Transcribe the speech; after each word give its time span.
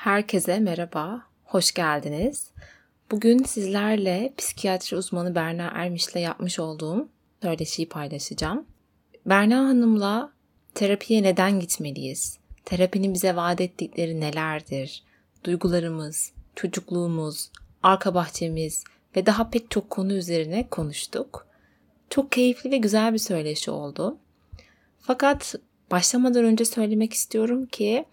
Herkese 0.00 0.58
merhaba, 0.58 1.22
hoş 1.44 1.72
geldiniz. 1.72 2.50
Bugün 3.10 3.42
sizlerle 3.42 4.32
psikiyatri 4.38 4.96
uzmanı 4.96 5.34
Berna 5.34 5.70
Ermiş'le 5.74 6.16
yapmış 6.16 6.58
olduğum 6.58 7.08
söyleşiyi 7.42 7.88
paylaşacağım. 7.88 8.64
Berna 9.26 9.58
Hanım'la 9.58 10.32
terapiye 10.74 11.22
neden 11.22 11.60
gitmeliyiz? 11.60 12.38
Terapinin 12.64 13.14
bize 13.14 13.36
vaat 13.36 13.60
ettikleri 13.60 14.20
nelerdir? 14.20 15.02
Duygularımız, 15.44 16.32
çocukluğumuz, 16.56 17.50
arka 17.82 18.14
bahçemiz 18.14 18.84
ve 19.16 19.26
daha 19.26 19.50
pek 19.50 19.70
çok 19.70 19.90
konu 19.90 20.12
üzerine 20.12 20.68
konuştuk. 20.68 21.46
Çok 22.10 22.32
keyifli 22.32 22.70
ve 22.70 22.76
güzel 22.76 23.12
bir 23.12 23.18
söyleşi 23.18 23.70
oldu. 23.70 24.16
Fakat 25.00 25.54
başlamadan 25.90 26.44
önce 26.44 26.64
söylemek 26.64 27.12
istiyorum 27.12 27.66
ki 27.66 28.04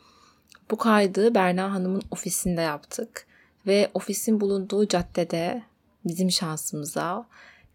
bu 0.72 0.78
kaydı 0.78 1.36
Berna 1.36 1.74
Hanım'ın 1.74 2.02
ofisinde 2.12 2.62
yaptık 2.62 3.28
ve 3.68 3.92
ofisin 3.94 4.42
bulunduğu 4.42 4.88
caddede 4.88 5.64
bizim 6.06 6.32
şansımıza 6.32 7.25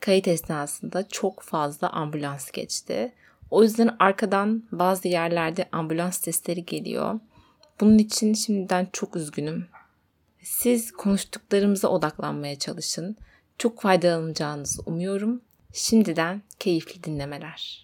kayıt 0.00 0.28
esnasında 0.28 1.08
çok 1.08 1.42
fazla 1.42 1.90
ambulans 1.90 2.50
geçti. 2.50 3.12
O 3.50 3.62
yüzden 3.62 3.96
arkadan 3.98 4.62
bazı 4.72 5.08
yerlerde 5.08 5.68
ambulans 5.72 6.20
sesleri 6.20 6.64
geliyor. 6.64 7.20
Bunun 7.80 7.98
için 7.98 8.34
şimdiden 8.34 8.88
çok 8.92 9.16
üzgünüm. 9.16 9.66
Siz 10.42 10.92
konuştuklarımıza 10.92 11.88
odaklanmaya 11.88 12.58
çalışın. 12.58 13.16
Çok 13.58 13.80
faydalanacağınızı 13.80 14.82
umuyorum. 14.86 15.42
Şimdiden 15.72 16.42
keyifli 16.58 17.04
dinlemeler. 17.04 17.81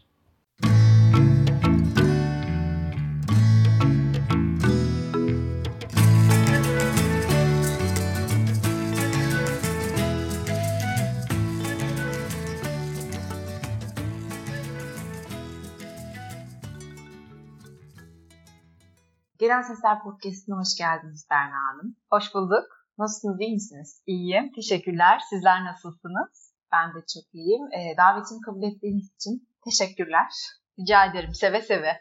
Gelen 19.38 19.62
Sesler 19.62 20.02
Podcast'ına 20.02 20.56
hoş 20.56 20.76
geldiniz 20.78 21.26
Berna 21.30 21.56
Hanım. 21.68 21.96
Hoş 22.10 22.34
bulduk. 22.34 22.66
Nasılsınız, 22.98 23.40
iyi 23.40 23.52
misiniz? 23.52 24.02
İyiyim, 24.06 24.52
teşekkürler. 24.52 25.18
Sizler 25.30 25.64
nasılsınız? 25.64 26.54
Ben 26.72 26.88
de 26.94 26.98
çok 27.14 27.34
iyiyim. 27.34 27.72
E, 27.72 27.96
davetimi 27.96 28.40
kabul 28.40 28.62
ettiğiniz 28.62 29.14
için 29.14 29.48
teşekkürler. 29.64 30.30
Rica 30.78 31.04
ederim, 31.04 31.34
seve 31.34 31.62
seve. 31.62 31.92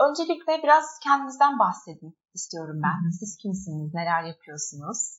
Öncelikle 0.00 0.62
biraz 0.62 0.98
kendinizden 1.04 1.58
bahsedin 1.58 2.18
istiyorum 2.34 2.80
ben. 2.82 3.10
Siz 3.10 3.36
kimsiniz, 3.42 3.94
neler 3.94 4.22
yapıyorsunuz? 4.22 5.18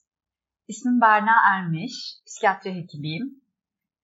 İsmim 0.67 1.01
Berna 1.01 1.35
Ermiş, 1.53 1.93
psikiyatri 2.25 2.75
hekimiyim. 2.75 3.41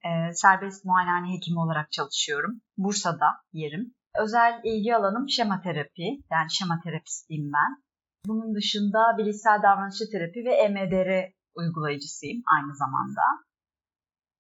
E, 0.06 0.34
serbest 0.34 0.86
muayenehane 0.86 1.34
hekimi 1.34 1.60
olarak 1.60 1.92
çalışıyorum. 1.92 2.62
Bursa'da 2.78 3.28
yerim. 3.54 3.96
Özel 4.24 4.62
ilgi 4.64 4.96
alanım 4.96 5.30
şema 5.30 5.62
terapi, 5.62 6.08
yani 6.32 6.52
şema 6.52 6.80
terapistiyim 6.84 7.52
ben. 7.54 7.84
Bunun 8.28 8.56
dışında 8.56 9.18
bilişsel 9.18 9.62
davranışçı 9.64 10.06
terapi 10.12 10.46
ve 10.46 10.54
EMDR 10.54 11.34
uygulayıcısıyım 11.56 12.44
aynı 12.56 12.76
zamanda. 12.76 13.22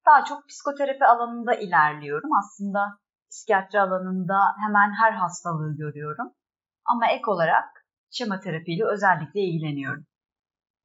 Daha 0.06 0.26
çok 0.26 0.48
psikoterapi 0.50 1.06
alanında 1.06 1.56
ilerliyorum. 1.56 2.30
Aslında 2.40 3.00
psikiyatri 3.30 3.80
alanında 3.80 4.38
hemen 4.66 4.92
her 5.02 5.12
hastalığı 5.12 5.78
görüyorum. 5.78 6.34
Ama 6.86 7.08
ek 7.08 7.23
olarak 7.28 7.86
şema 8.12 8.40
terapiyle 8.40 8.86
özellikle 8.86 9.40
ilgileniyorum. 9.42 10.06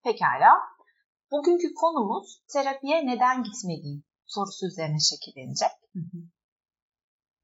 Pekala. 0.04 0.52
Bugünkü 1.30 1.74
konumuz 1.74 2.42
terapiye 2.52 3.06
neden 3.06 3.42
gitmeliyim 3.42 4.04
sorusu 4.26 4.66
üzerine 4.66 4.98
şekillenecek. 5.10 5.70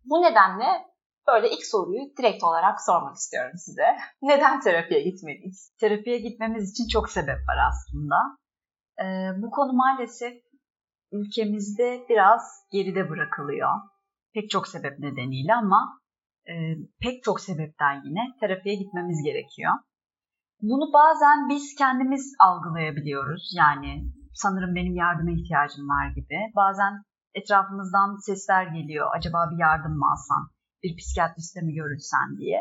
Bu 0.05 0.23
nedenle 0.23 0.96
Böyle 1.28 1.50
ilk 1.50 1.66
soruyu 1.66 2.00
direkt 2.19 2.44
olarak 2.44 2.81
sormak 2.81 3.16
istiyorum 3.16 3.53
size. 3.56 3.97
Neden 4.22 4.60
terapiye 4.60 5.03
gitmeliyiz? 5.03 5.72
Terapiye 5.81 6.19
gitmemiz 6.19 6.70
için 6.70 6.88
çok 6.88 7.10
sebep 7.10 7.48
var 7.48 7.59
aslında. 7.69 8.16
Ee, 9.00 9.42
bu 9.42 9.50
konu 9.50 9.72
maalesef 9.72 10.34
ülkemizde 11.12 12.06
biraz 12.09 12.42
geride 12.72 13.10
bırakılıyor. 13.10 13.70
Pek 14.34 14.50
çok 14.50 14.69
sebep 14.69 14.98
nedeniyle 14.98 15.54
ama 15.54 16.00
e, 16.48 16.54
pek 17.00 17.22
çok 17.22 17.41
sebepten 17.41 18.03
yine 18.04 18.20
terapiye 18.41 18.75
gitmemiz 18.75 19.22
gerekiyor. 19.25 19.72
Bunu 20.62 20.93
bazen 20.93 21.48
biz 21.48 21.75
kendimiz 21.78 22.34
algılayabiliyoruz. 22.41 23.53
Yani 23.56 24.12
sanırım 24.34 24.75
benim 24.75 24.94
yardıma 24.94 25.31
ihtiyacım 25.31 25.88
var 25.88 26.08
gibi. 26.08 26.38
Bazen 26.56 27.03
etrafımızdan 27.34 28.16
sesler 28.26 28.66
geliyor. 28.66 29.10
Acaba 29.16 29.50
bir 29.50 29.60
yardım 29.60 29.93
mı 29.98 30.06
alsam? 30.12 30.56
Bir 30.87 30.97
psikiyatriste 30.97 31.61
mi 31.61 31.75
görülsen 31.75 32.39
diye. 32.39 32.61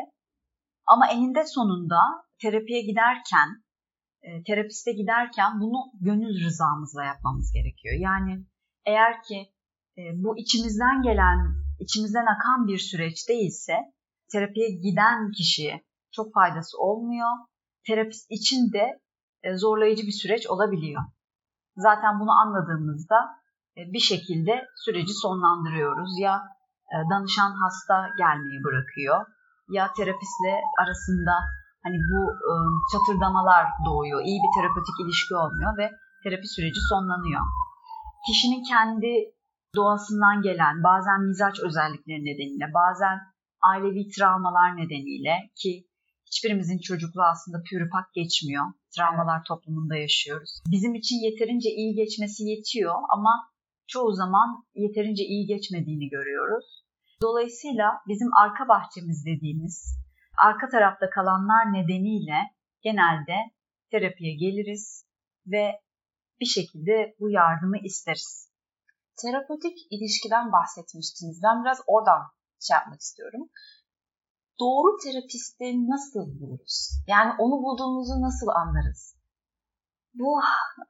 Ama 0.86 1.08
eninde 1.08 1.44
sonunda 1.46 2.00
terapiye 2.42 2.82
giderken, 2.82 3.48
e, 4.22 4.42
terapiste 4.42 4.92
giderken 4.92 5.60
bunu 5.60 5.78
gönül 6.00 6.44
rızamızla 6.44 7.04
yapmamız 7.04 7.52
gerekiyor. 7.52 7.94
Yani 7.98 8.44
eğer 8.86 9.22
ki 9.22 9.52
e, 9.98 10.02
bu 10.14 10.38
içimizden 10.38 11.02
gelen, 11.02 11.38
içimizden 11.80 12.26
akan 12.26 12.66
bir 12.66 12.78
süreç 12.78 13.28
değilse 13.28 13.72
terapiye 14.32 14.70
giden 14.70 15.30
kişiye 15.30 15.84
çok 16.12 16.34
faydası 16.34 16.78
olmuyor. 16.78 17.30
Terapist 17.86 18.26
için 18.30 18.72
de 18.72 19.00
e, 19.42 19.56
zorlayıcı 19.56 20.02
bir 20.06 20.18
süreç 20.22 20.46
olabiliyor. 20.46 21.02
Zaten 21.76 22.20
bunu 22.20 22.30
anladığımızda 22.30 23.16
bir 23.76 23.98
şekilde 23.98 24.64
süreci 24.84 25.12
sonlandırıyoruz. 25.14 26.10
Ya 26.20 26.42
danışan 27.10 27.52
hasta 27.62 27.96
gelmeyi 28.18 28.58
bırakıyor. 28.64 29.26
Ya 29.68 29.84
terapistle 29.96 30.52
arasında 30.82 31.34
hani 31.84 31.98
bu 32.10 32.20
e, 32.50 32.52
çatırdamalar 32.92 33.64
doğuyor. 33.86 34.20
İyi 34.24 34.38
bir 34.44 34.52
terapötik 34.60 34.96
ilişki 35.02 35.34
olmuyor 35.34 35.72
ve 35.78 35.86
terapi 36.24 36.48
süreci 36.48 36.80
sonlanıyor. 36.90 37.42
Kişinin 38.26 38.62
kendi 38.72 39.12
doğasından 39.76 40.42
gelen 40.42 40.82
bazen 40.82 41.20
mizaç 41.28 41.60
özellikleri 41.60 42.24
nedeniyle 42.24 42.66
bazen 42.74 43.18
ailevi 43.62 44.08
travmalar 44.08 44.76
nedeniyle 44.76 45.34
ki 45.60 45.86
hiçbirimizin 46.26 46.78
çocukluğu 46.78 47.22
aslında 47.32 47.62
pürüpak 47.70 48.14
geçmiyor. 48.14 48.64
Travmalar 48.96 49.44
toplumunda 49.48 49.96
yaşıyoruz. 49.96 50.62
Bizim 50.70 50.94
için 50.94 51.16
yeterince 51.16 51.70
iyi 51.70 51.94
geçmesi 51.94 52.44
yetiyor 52.44 52.94
ama 53.08 53.32
çoğu 53.88 54.12
zaman 54.12 54.66
yeterince 54.74 55.24
iyi 55.24 55.46
geçmediğini 55.46 56.08
görüyoruz. 56.08 56.84
Dolayısıyla 57.22 57.92
bizim 58.08 58.28
arka 58.34 58.68
bahçemiz 58.68 59.26
dediğimiz 59.26 59.98
arka 60.38 60.68
tarafta 60.68 61.10
kalanlar 61.10 61.72
nedeniyle 61.72 62.38
genelde 62.82 63.36
terapiye 63.90 64.34
geliriz 64.34 65.06
ve 65.46 65.80
bir 66.40 66.46
şekilde 66.46 67.16
bu 67.20 67.30
yardımı 67.30 67.78
isteriz. 67.78 68.52
Terapötik 69.22 69.78
ilişkiden 69.90 70.52
bahsetmiştiniz. 70.52 71.40
Ben 71.42 71.64
biraz 71.64 71.78
oradan 71.86 72.22
şey 72.60 72.74
yapmak 72.74 73.00
istiyorum. 73.00 73.48
Doğru 74.60 74.96
terapisti 75.04 75.64
nasıl 75.64 76.40
buluruz? 76.40 76.90
Yani 77.08 77.32
onu 77.38 77.62
bulduğumuzu 77.62 78.20
nasıl 78.20 78.48
anlarız? 78.48 79.15
Bu 80.18 80.40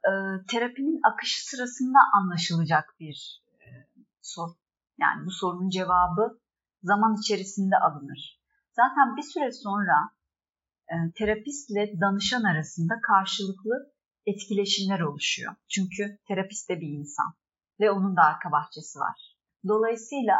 e, 0.09 0.11
terapinin 0.51 0.99
akışı 1.11 1.49
sırasında 1.49 1.99
anlaşılacak 2.17 2.95
bir 2.99 3.43
e, 3.59 3.65
soru. 4.21 4.51
Yani 4.99 5.25
bu 5.25 5.31
sorunun 5.31 5.69
cevabı 5.69 6.39
zaman 6.83 7.15
içerisinde 7.21 7.75
alınır. 7.77 8.41
Zaten 8.71 9.17
bir 9.17 9.23
süre 9.33 9.51
sonra 9.51 9.97
e, 10.89 10.95
terapistle 11.15 11.99
danışan 12.01 12.43
arasında 12.43 12.93
karşılıklı 13.07 13.93
etkileşimler 14.25 14.99
oluşuyor. 14.99 15.55
Çünkü 15.67 16.19
terapist 16.27 16.69
de 16.69 16.81
bir 16.81 16.99
insan 16.99 17.33
ve 17.79 17.91
onun 17.91 18.15
da 18.17 18.21
arka 18.21 18.51
bahçesi 18.51 18.99
var. 18.99 19.37
Dolayısıyla 19.67 20.35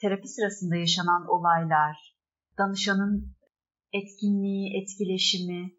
terapi 0.00 0.28
sırasında 0.28 0.76
yaşanan 0.76 1.26
olaylar, 1.28 2.16
danışanın 2.58 3.36
etkinliği, 3.92 4.82
etkileşimi, 4.82 5.72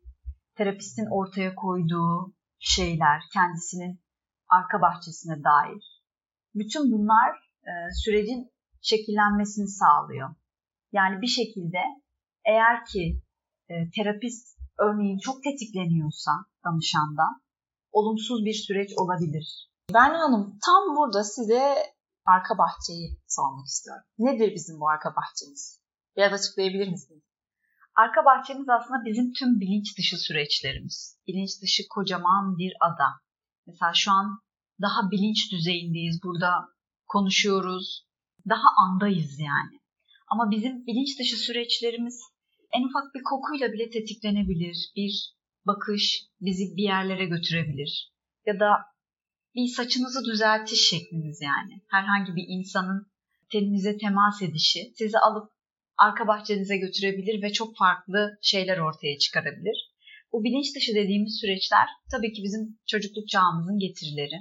terapistin 0.55 1.07
ortaya 1.11 1.55
koyduğu 1.55 2.33
şeyler, 2.59 3.21
kendisinin 3.33 4.01
arka 4.49 4.81
bahçesine 4.81 5.43
dair. 5.43 6.01
Bütün 6.55 6.91
bunlar 6.91 7.29
e, 7.63 7.71
sürecin 8.03 8.51
şekillenmesini 8.81 9.67
sağlıyor. 9.67 10.35
Yani 10.91 11.21
bir 11.21 11.27
şekilde 11.27 11.81
eğer 12.45 12.85
ki 12.85 13.23
e, 13.69 13.73
terapist 13.95 14.59
örneğin 14.79 15.19
çok 15.19 15.43
tetikleniyorsa 15.43 16.31
danışanda 16.65 17.23
olumsuz 17.91 18.45
bir 18.45 18.53
süreç 18.53 18.89
olabilir. 18.97 19.69
Berna 19.93 20.19
Hanım 20.19 20.59
tam 20.65 20.95
burada 20.95 21.23
size 21.23 21.75
arka 22.25 22.57
bahçeyi 22.57 23.19
sormak 23.27 23.65
istiyorum. 23.65 24.03
Nedir 24.19 24.55
bizim 24.55 24.79
bu 24.79 24.89
arka 24.89 25.09
bahçemiz? 25.15 25.81
Biraz 26.17 26.33
açıklayabilir 26.33 26.87
misiniz? 26.89 27.23
Arka 28.01 28.25
bahçemiz 28.25 28.69
aslında 28.69 29.05
bizim 29.05 29.33
tüm 29.33 29.59
bilinç 29.59 29.97
dışı 29.97 30.17
süreçlerimiz. 30.17 31.17
Bilinç 31.27 31.49
dışı 31.61 31.83
kocaman 31.89 32.57
bir 32.57 32.73
ada. 32.81 33.09
Mesela 33.67 33.91
şu 33.93 34.11
an 34.11 34.39
daha 34.81 35.11
bilinç 35.11 35.51
düzeyindeyiz. 35.51 36.19
Burada 36.23 36.51
konuşuyoruz. 37.07 38.05
Daha 38.49 38.67
andayız 38.83 39.39
yani. 39.39 39.79
Ama 40.27 40.51
bizim 40.51 40.85
bilinç 40.87 41.19
dışı 41.19 41.37
süreçlerimiz 41.37 42.19
en 42.71 42.83
ufak 42.83 43.15
bir 43.15 43.23
kokuyla 43.23 43.73
bile 43.73 43.89
tetiklenebilir. 43.89 44.77
Bir 44.95 45.33
bakış 45.67 46.23
bizi 46.41 46.77
bir 46.77 46.83
yerlere 46.83 47.25
götürebilir. 47.25 48.11
Ya 48.45 48.59
da 48.59 48.69
bir 49.55 49.67
saçınızı 49.67 50.25
düzeltiş 50.25 50.89
şekliniz 50.89 51.41
yani. 51.41 51.81
Herhangi 51.91 52.35
bir 52.35 52.45
insanın 52.47 53.11
teninize 53.51 53.97
temas 53.97 54.41
edişi 54.41 54.79
sizi 54.95 55.19
alıp 55.19 55.58
arka 55.99 56.27
bahçenize 56.27 56.77
götürebilir 56.77 57.41
ve 57.41 57.53
çok 57.53 57.77
farklı 57.77 58.37
şeyler 58.41 58.77
ortaya 58.77 59.17
çıkarabilir. 59.17 59.77
Bu 60.31 60.43
bilinç 60.43 60.75
dışı 60.75 60.95
dediğimiz 60.95 61.39
süreçler 61.41 61.87
tabii 62.11 62.33
ki 62.33 62.43
bizim 62.43 62.79
çocukluk 62.87 63.27
çağımızın 63.27 63.79
getirileri. 63.79 64.37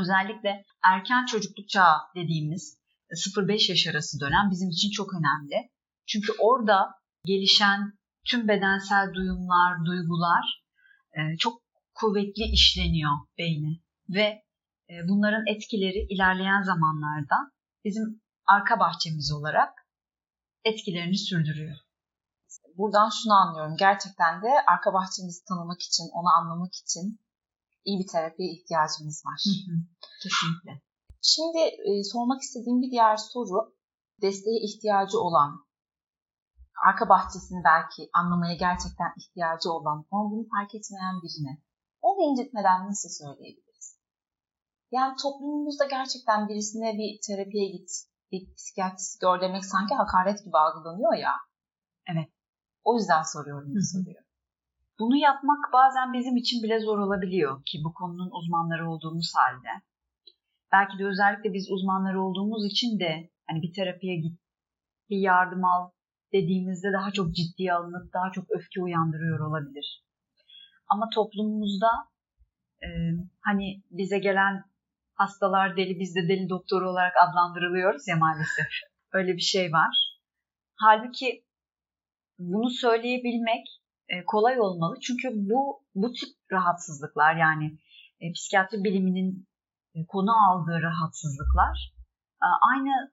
Özellikle 0.00 0.64
erken 0.84 1.26
çocukluk 1.26 1.68
çağı 1.68 1.96
dediğimiz 2.14 2.78
0-5 3.10 3.70
yaş 3.70 3.86
arası 3.86 4.20
dönem 4.20 4.50
bizim 4.50 4.70
için 4.70 4.90
çok 4.90 5.10
önemli. 5.14 5.70
Çünkü 6.06 6.32
orada 6.38 6.90
gelişen 7.24 7.92
tüm 8.30 8.48
bedensel 8.48 9.14
duyumlar, 9.14 9.84
duygular 9.86 10.62
e, 11.12 11.36
çok 11.38 11.62
kuvvetli 11.94 12.44
işleniyor 12.52 13.12
beyni 13.38 13.80
ve 14.08 14.42
e, 14.90 14.94
bunların 15.08 15.44
etkileri 15.46 16.06
ilerleyen 16.10 16.62
zamanlarda 16.62 17.36
bizim 17.84 18.20
arka 18.46 18.80
bahçemiz 18.80 19.32
olarak 19.32 19.85
etkilerini 20.70 21.18
sürdürüyor. 21.18 21.76
Buradan 22.78 23.10
şunu 23.18 23.34
anlıyorum. 23.34 23.76
Gerçekten 23.78 24.42
de 24.42 24.50
arka 24.72 24.90
bahçemizi 24.94 25.44
tanımak 25.48 25.80
için, 25.82 26.06
onu 26.12 26.28
anlamak 26.38 26.74
için 26.74 27.20
iyi 27.84 27.98
bir 28.00 28.08
terapiye 28.12 28.48
ihtiyacımız 28.52 29.22
var. 29.26 29.40
Kesinlikle. 30.22 30.82
Şimdi 31.22 31.58
e, 31.58 31.90
sormak 32.12 32.42
istediğim 32.42 32.82
bir 32.82 32.90
diğer 32.90 33.16
soru, 33.16 33.74
desteğe 34.22 34.60
ihtiyacı 34.68 35.18
olan, 35.20 35.66
arka 36.88 37.08
bahçesini 37.08 37.64
belki 37.64 38.10
anlamaya 38.12 38.54
gerçekten 38.54 39.10
ihtiyacı 39.20 39.72
olan 39.72 40.06
ama 40.10 40.30
bunu 40.30 40.44
fark 40.54 40.74
etmeyen 40.74 41.16
birine 41.22 41.62
onu 42.02 42.30
incitmeden 42.30 42.88
nasıl 42.88 43.08
söyleyebiliriz? 43.08 43.98
Yani 44.92 45.16
toplumumuzda 45.22 45.84
gerçekten 45.84 46.48
birisine 46.48 46.92
bir 46.98 47.20
terapiye 47.26 47.68
git, 47.70 47.90
bir 48.32 48.54
psikiyatrist 48.54 49.20
gör 49.20 49.40
demek 49.40 49.64
sanki 49.64 49.94
hakaret 49.94 50.44
gibi 50.44 50.58
algılanıyor 50.58 51.14
ya. 51.14 51.32
Evet. 52.12 52.28
O 52.84 52.96
yüzden 52.96 53.22
soruyorum 53.22 53.74
bu 53.74 53.82
soruyu. 53.82 54.26
Bunu 54.98 55.16
yapmak 55.16 55.72
bazen 55.72 56.12
bizim 56.12 56.36
için 56.36 56.62
bile 56.62 56.80
zor 56.80 56.98
olabiliyor 56.98 57.62
ki 57.64 57.78
bu 57.84 57.94
konunun 57.94 58.30
uzmanları 58.30 58.90
olduğumuz 58.90 59.32
halde. 59.36 59.82
Belki 60.72 60.98
de 60.98 61.06
özellikle 61.06 61.52
biz 61.52 61.70
uzmanları 61.70 62.22
olduğumuz 62.22 62.66
için 62.66 63.00
de 63.00 63.30
hani 63.46 63.62
bir 63.62 63.72
terapiye 63.72 64.16
git, 64.16 64.40
bir 65.10 65.18
yardım 65.18 65.64
al 65.64 65.90
dediğimizde 66.32 66.92
daha 66.92 67.10
çok 67.10 67.34
ciddiye 67.34 67.74
alınıp 67.74 68.12
daha 68.12 68.32
çok 68.32 68.44
öfke 68.50 68.82
uyandırıyor 68.82 69.40
olabilir. 69.40 70.04
Ama 70.88 71.08
toplumumuzda 71.14 71.88
e, 72.82 72.88
hani 73.40 73.82
bize 73.90 74.18
gelen 74.18 74.64
hastalar 75.16 75.76
deli 75.76 76.00
biz 76.00 76.16
de 76.16 76.28
deli 76.28 76.48
doktoru 76.48 76.90
olarak 76.90 77.12
adlandırılıyoruz 77.24 78.08
ya 78.08 78.16
maalesef. 78.16 78.66
Öyle 79.12 79.32
bir 79.36 79.48
şey 79.54 79.72
var. 79.72 79.96
Halbuki 80.80 81.44
bunu 82.38 82.70
söyleyebilmek 82.70 83.66
e, 84.08 84.24
kolay 84.24 84.60
olmalı. 84.60 84.96
Çünkü 85.06 85.28
bu 85.34 85.84
bu 85.94 86.12
tip 86.12 86.28
rahatsızlıklar 86.52 87.36
yani 87.36 87.78
e, 88.20 88.32
psikiyatri 88.32 88.84
biliminin 88.84 89.48
e, 89.94 90.06
konu 90.06 90.32
aldığı 90.48 90.80
rahatsızlıklar 90.82 91.96
aynı 92.72 93.12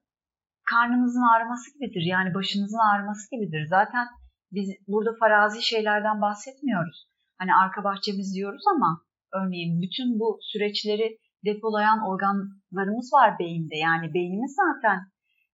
karnınızın 0.70 1.36
ağrıması 1.36 1.74
gibidir. 1.74 2.04
Yani 2.06 2.34
başınızın 2.34 2.78
ağrıması 2.78 3.36
gibidir. 3.36 3.66
Zaten 3.70 4.08
biz 4.52 4.70
burada 4.88 5.12
farazi 5.20 5.62
şeylerden 5.62 6.22
bahsetmiyoruz. 6.22 7.08
Hani 7.38 7.56
arka 7.56 7.84
bahçemiz 7.84 8.36
diyoruz 8.36 8.64
ama 8.76 9.02
örneğin 9.34 9.82
bütün 9.82 10.20
bu 10.20 10.40
süreçleri 10.42 11.18
depolayan 11.46 12.00
organlarımız 12.10 13.14
var 13.14 13.40
beyinde. 13.40 13.76
Yani 13.76 14.14
beynimiz 14.14 14.56
zaten 14.56 14.98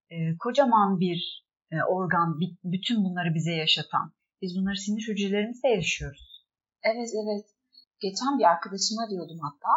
e, 0.09 0.15
kocaman 0.37 0.99
bir 0.99 1.45
e, 1.71 1.75
organ, 1.83 2.39
bütün 2.63 3.03
bunları 3.03 3.33
bize 3.35 3.51
yaşatan. 3.51 4.13
Biz 4.41 4.57
bunları 4.57 4.77
sinir 4.77 5.07
hücrelerimizde 5.07 5.67
yaşıyoruz. 5.67 6.45
Evet 6.83 7.09
evet. 7.23 7.45
Geçen 7.99 8.39
bir 8.39 8.43
arkadaşıma 8.43 9.09
diyordum 9.09 9.39
hatta. 9.41 9.71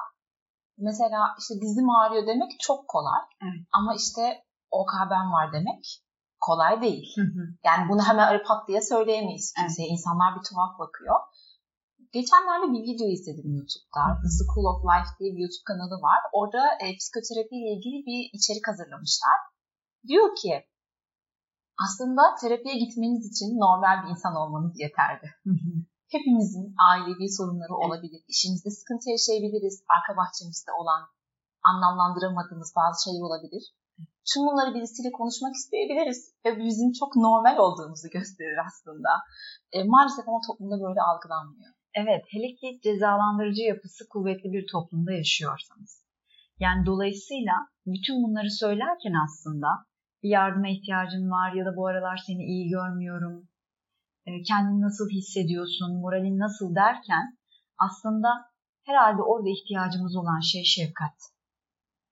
Mesela 0.79 1.20
işte 1.38 1.55
dizim 1.61 1.91
ağrıyor 1.91 2.26
demek 2.26 2.50
çok 2.61 2.88
kolay. 2.88 3.20
Evet. 3.43 3.67
Ama 3.73 3.94
işte 3.94 4.23
OKB'm 4.70 5.32
var 5.32 5.53
demek 5.53 6.03
kolay 6.41 6.82
değil. 6.82 7.14
Yani 7.64 7.88
bunu 7.88 8.03
hemen 8.09 8.26
arı 8.26 8.43
pat 8.43 8.69
diye 8.69 8.81
söyleyemeyiz 8.81 9.53
kimseye. 9.59 9.82
Evet. 9.82 9.93
İnsanlar 9.93 10.35
bir 10.37 10.44
tuhaf 10.49 10.79
bakıyor. 10.79 11.17
Geçenlerde 12.19 12.67
bir 12.73 12.82
video 12.88 13.06
izledim 13.17 13.50
YouTube'da. 13.59 14.03
The 14.23 14.31
School 14.38 14.67
of 14.73 14.79
Life 14.91 15.11
diye 15.19 15.31
bir 15.35 15.43
YouTube 15.44 15.69
kanalı 15.70 15.97
var. 16.09 16.20
Orada 16.38 16.62
e, 16.82 16.87
psikoterapi 16.99 17.55
ile 17.59 17.70
ilgili 17.75 17.99
bir 18.09 18.20
içerik 18.37 18.67
hazırlamışlar. 18.70 19.38
Diyor 20.09 20.29
ki 20.41 20.55
aslında 21.85 22.23
terapiye 22.41 22.75
gitmeniz 22.82 23.23
için 23.31 23.49
normal 23.64 23.97
bir 24.03 24.11
insan 24.14 24.35
olmanız 24.43 24.75
yeterli. 24.85 25.29
Hepimizin 26.14 26.67
ailevi 26.91 27.26
sorunları 27.38 27.75
olabilir. 27.85 28.20
İşimizde 28.35 28.70
sıkıntı 28.79 29.06
yaşayabiliriz. 29.14 29.76
Arka 29.94 30.12
bahçemizde 30.20 30.73
olan 30.81 31.03
anlamlandıramadığımız 31.70 32.70
bazı 32.81 32.97
şeyler 33.05 33.23
olabilir. 33.29 33.64
Tüm 34.31 34.43
bunları 34.47 34.70
birisiyle 34.76 35.11
konuşmak 35.19 35.55
isteyebiliriz. 35.61 36.20
Ve 36.44 36.50
bizim 36.64 36.91
çok 37.00 37.11
normal 37.26 37.56
olduğumuzu 37.64 38.09
gösterir 38.17 38.59
aslında. 38.67 39.11
E, 39.75 39.76
maalesef 39.93 40.25
ama 40.29 40.41
toplumda 40.49 40.76
böyle 40.87 41.00
algılanmıyor. 41.11 41.73
Evet, 41.94 42.24
hele 42.28 42.54
ki 42.54 42.80
cezalandırıcı 42.82 43.62
yapısı 43.62 44.08
kuvvetli 44.08 44.52
bir 44.52 44.66
toplumda 44.72 45.12
yaşıyorsanız. 45.12 46.04
Yani 46.60 46.86
dolayısıyla 46.86 47.52
bütün 47.86 48.22
bunları 48.22 48.50
söylerken 48.50 49.14
aslında 49.24 49.68
bir 50.22 50.28
yardıma 50.28 50.68
ihtiyacın 50.68 51.30
var 51.30 51.52
ya 51.52 51.64
da 51.66 51.76
bu 51.76 51.86
aralar 51.86 52.16
seni 52.16 52.44
iyi 52.44 52.68
görmüyorum, 52.68 53.48
e, 54.26 54.42
kendini 54.42 54.80
nasıl 54.80 55.10
hissediyorsun, 55.10 56.00
moralin 56.00 56.38
nasıl 56.38 56.74
derken 56.74 57.38
aslında 57.78 58.28
herhalde 58.86 59.22
orada 59.22 59.48
ihtiyacımız 59.48 60.16
olan 60.16 60.40
şey 60.40 60.64
şefkat. 60.64 61.16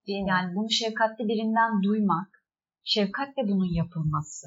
Değil 0.06 0.22
mi? 0.22 0.28
Yani 0.28 0.54
bunu 0.54 0.70
şefkatli 0.70 1.28
birinden 1.28 1.82
duymak, 1.82 2.44
şefkatle 2.84 3.42
bunun 3.48 3.74
yapılması 3.74 4.46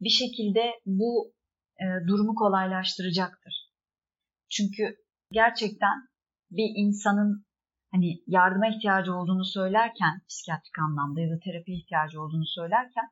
bir 0.00 0.08
şekilde 0.08 0.62
bu 0.86 1.32
e, 1.80 2.06
durumu 2.08 2.34
kolaylaştıracaktır. 2.34 3.72
Çünkü 4.50 4.96
gerçekten 5.30 6.08
bir 6.50 6.72
insanın 6.76 7.46
hani 7.92 8.22
yardıma 8.26 8.66
ihtiyacı 8.66 9.14
olduğunu 9.14 9.44
söylerken 9.44 10.20
psikiyatrik 10.28 10.78
anlamda 10.78 11.20
ya 11.20 11.30
da 11.30 11.38
terapi 11.44 11.72
ihtiyacı 11.74 12.22
olduğunu 12.22 12.46
söylerken 12.46 13.08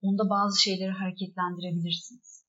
onda 0.00 0.30
bazı 0.30 0.62
şeyleri 0.62 0.90
hareketlendirebilirsiniz. 0.90 2.46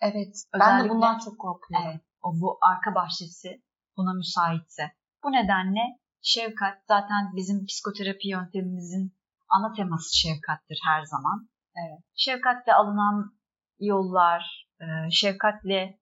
Evet, 0.00 0.34
Özellikle, 0.54 0.60
ben 0.60 0.84
de 0.84 0.88
bundan 0.88 1.18
çok 1.18 1.38
korkuyorum. 1.38 1.86
Evet, 1.90 2.00
o 2.22 2.40
bu 2.40 2.58
arka 2.62 2.94
bahçesi 2.94 3.62
buna 3.96 4.12
müsaitse. 4.12 4.82
Bu 5.24 5.32
nedenle 5.32 5.80
şefkat 6.22 6.78
zaten 6.88 7.36
bizim 7.36 7.66
psikoterapi 7.66 8.28
yöntemimizin 8.28 9.16
ana 9.48 9.72
teması 9.72 10.16
şefkattir 10.16 10.80
her 10.86 11.02
zaman. 11.04 11.48
Evet. 11.76 12.00
Şefkatle 12.14 12.74
alınan 12.74 13.36
yollar, 13.78 14.69
şefkatle 15.10 16.00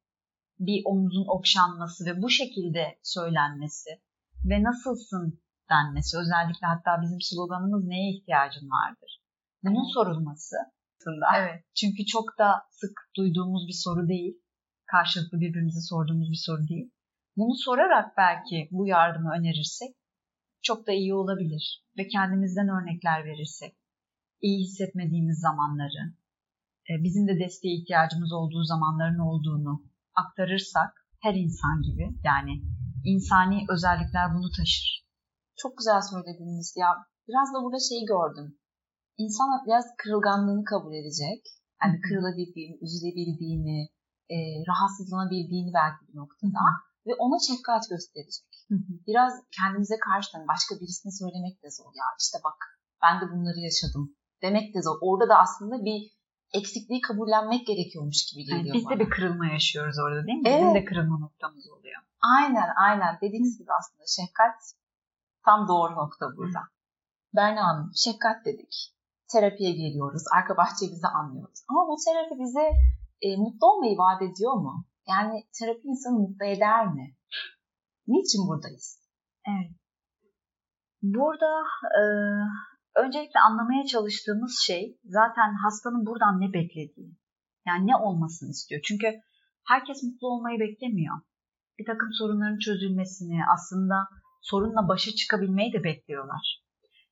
bir 0.58 0.82
omuzun 0.84 1.26
okşanması 1.28 2.04
ve 2.04 2.22
bu 2.22 2.30
şekilde 2.30 2.98
söylenmesi 3.02 3.90
ve 4.44 4.62
nasılsın 4.62 5.40
denmesi 5.70 6.18
özellikle 6.18 6.66
hatta 6.66 7.02
bizim 7.02 7.20
sloganımız 7.20 7.84
neye 7.84 8.10
ihtiyacın 8.10 8.68
vardır? 8.70 9.22
Bunun 9.62 9.92
sorulması 9.94 10.56
aslında. 11.08 11.26
Evet. 11.36 11.64
Çünkü 11.74 12.06
çok 12.06 12.38
da 12.38 12.62
sık 12.70 12.92
duyduğumuz 13.16 13.66
bir 13.68 13.78
soru 13.84 14.08
değil. 14.08 14.34
Karşılıklı 14.86 15.40
birbirimize 15.40 15.80
sorduğumuz 15.80 16.30
bir 16.30 16.42
soru 16.46 16.68
değil. 16.68 16.90
Bunu 17.36 17.54
sorarak 17.56 18.16
belki 18.16 18.68
bu 18.70 18.86
yardımı 18.86 19.30
önerirsek 19.38 19.96
çok 20.62 20.86
da 20.86 20.92
iyi 20.92 21.14
olabilir. 21.14 21.84
Ve 21.98 22.08
kendimizden 22.08 22.68
örnekler 22.68 23.24
verirsek, 23.24 23.76
iyi 24.40 24.58
hissetmediğimiz 24.64 25.40
zamanları, 25.40 26.02
e, 26.12 26.17
bizim 27.04 27.28
de 27.28 27.34
desteğe 27.44 27.74
ihtiyacımız 27.78 28.32
olduğu 28.32 28.64
zamanların 28.64 29.18
olduğunu 29.18 29.82
aktarırsak 30.14 30.90
her 31.24 31.34
insan 31.34 31.82
gibi 31.82 32.04
yani 32.24 32.52
insani 33.04 33.58
özellikler 33.74 34.26
bunu 34.34 34.48
taşır. 34.58 34.86
Çok 35.56 35.78
güzel 35.78 36.02
söylediniz 36.12 36.74
ya. 36.82 36.90
Biraz 37.28 37.48
da 37.54 37.58
burada 37.62 37.80
şeyi 37.88 38.04
gördüm. 38.14 38.48
İnsan 39.22 39.48
biraz 39.66 39.84
kırılganlığını 39.98 40.64
kabul 40.64 40.94
edecek. 41.00 41.40
Yani 41.82 41.96
kırılabildiğini, 42.00 42.74
üzülebildiğini, 42.84 43.78
e, 44.34 44.36
rahatsızlanabildiğini 44.68 45.70
belki 45.80 46.00
bir 46.08 46.16
noktada 46.20 46.62
ve 47.06 47.12
ona 47.24 47.38
şefkat 47.48 47.82
gösterecek. 47.92 48.50
Biraz 49.08 49.32
kendimize 49.58 49.98
karşı 50.08 50.28
başka 50.52 50.72
birisine 50.80 51.12
söylemek 51.20 51.54
de 51.62 51.68
zor 51.78 51.92
ya. 52.00 52.06
İşte 52.22 52.38
bak 52.46 52.58
ben 53.02 53.14
de 53.20 53.24
bunları 53.32 53.60
yaşadım 53.68 54.04
demek 54.42 54.74
de 54.74 54.80
zor. 54.82 54.96
Orada 55.08 55.26
da 55.32 55.36
aslında 55.44 55.76
bir 55.88 56.17
eksikliği 56.54 57.00
kabullenmek 57.00 57.66
gerekiyormuş 57.66 58.26
gibi 58.30 58.44
geliyor 58.44 58.64
yani 58.64 58.74
biz 58.74 58.84
bana. 58.86 58.94
de 58.94 59.00
bir 59.00 59.10
kırılma 59.10 59.46
yaşıyoruz 59.46 59.96
orada 59.98 60.26
değil 60.26 60.38
mi? 60.38 60.48
Evet. 60.48 60.60
Bizim 60.60 60.74
de 60.74 60.84
kırılma 60.84 61.18
noktamız 61.18 61.68
oluyor. 61.70 62.00
Aynen 62.36 62.68
aynen. 62.86 63.18
Dediğiniz 63.22 63.58
gibi 63.58 63.70
aslında 63.78 64.04
şefkat 64.16 64.74
tam 65.44 65.68
doğru 65.68 65.92
nokta 65.92 66.26
burada. 66.36 66.58
Hı. 66.58 66.72
Berna 67.36 67.66
Hanım 67.66 67.92
şefkat 68.04 68.44
dedik. 68.44 68.74
Terapiye 69.32 69.72
geliyoruz. 69.72 70.22
Arka 70.36 70.56
bahçemizi 70.56 71.06
anlıyoruz. 71.06 71.60
Ama 71.70 71.88
bu 71.88 71.96
terapi 72.04 72.34
bize 72.42 72.66
e, 73.22 73.36
mutlu 73.36 73.66
olmayı 73.72 73.98
vaat 73.98 74.22
ediyor 74.22 74.54
mu? 74.54 74.84
Yani 75.08 75.44
terapi 75.58 75.88
insanı 75.88 76.18
mutlu 76.18 76.44
eder 76.44 76.86
mi? 76.86 77.16
Niçin 78.06 78.48
buradayız? 78.48 79.00
Evet. 79.48 79.72
Burada 81.02 81.52
e, 81.98 82.02
öncelikle 83.04 83.40
anlamaya 83.40 83.84
çalıştığımız 83.84 84.62
şey 84.66 84.98
zaten 85.04 85.54
hastanın 85.64 86.06
buradan 86.06 86.40
ne 86.40 86.52
beklediği. 86.52 87.16
Yani 87.66 87.86
ne 87.86 87.96
olmasını 87.96 88.50
istiyor. 88.50 88.80
Çünkü 88.84 89.06
herkes 89.66 90.02
mutlu 90.02 90.28
olmayı 90.28 90.60
beklemiyor. 90.60 91.16
Bir 91.78 91.86
takım 91.86 92.08
sorunların 92.12 92.58
çözülmesini, 92.58 93.40
aslında 93.54 93.94
sorunla 94.42 94.88
başa 94.88 95.10
çıkabilmeyi 95.10 95.72
de 95.72 95.84
bekliyorlar. 95.84 96.62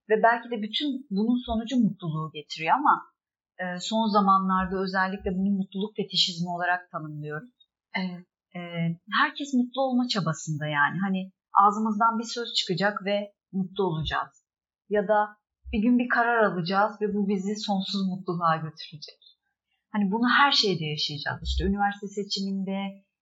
Ve 0.09 0.23
belki 0.23 0.51
de 0.51 0.63
bütün 0.63 1.07
bunun 1.11 1.39
sonucu 1.47 1.77
mutluluğu 1.77 2.31
getiriyor 2.33 2.75
ama 2.75 3.03
e, 3.59 3.65
son 3.81 4.07
zamanlarda 4.09 4.77
özellikle 4.83 5.31
bunu 5.39 5.51
mutluluk 5.51 5.97
fetişizmi 5.97 6.49
olarak 6.49 6.91
tanımlıyoruz. 6.91 7.51
Evet. 7.97 8.27
E, 8.57 8.61
herkes 9.23 9.55
mutlu 9.55 9.83
olma 9.83 10.09
çabasında 10.09 10.67
yani. 10.67 10.99
Hani 11.07 11.33
ağzımızdan 11.63 12.19
bir 12.19 12.25
söz 12.25 12.55
çıkacak 12.55 13.05
ve 13.05 13.33
mutlu 13.53 13.85
olacağız. 13.85 14.45
Ya 14.89 15.09
da 15.09 15.37
bir 15.73 15.83
gün 15.83 15.99
bir 15.99 16.09
karar 16.09 16.43
alacağız 16.43 16.93
ve 17.01 17.15
bu 17.15 17.29
bizi 17.29 17.57
sonsuz 17.57 18.09
mutluluğa 18.09 18.57
götürecek. 18.57 19.21
Hani 19.93 20.11
bunu 20.13 20.29
her 20.41 20.53
şeyde 20.53 20.85
yaşayacağız. 20.85 21.41
İşte 21.43 21.65
üniversite 21.65 22.07
seçiminde, 22.07 22.79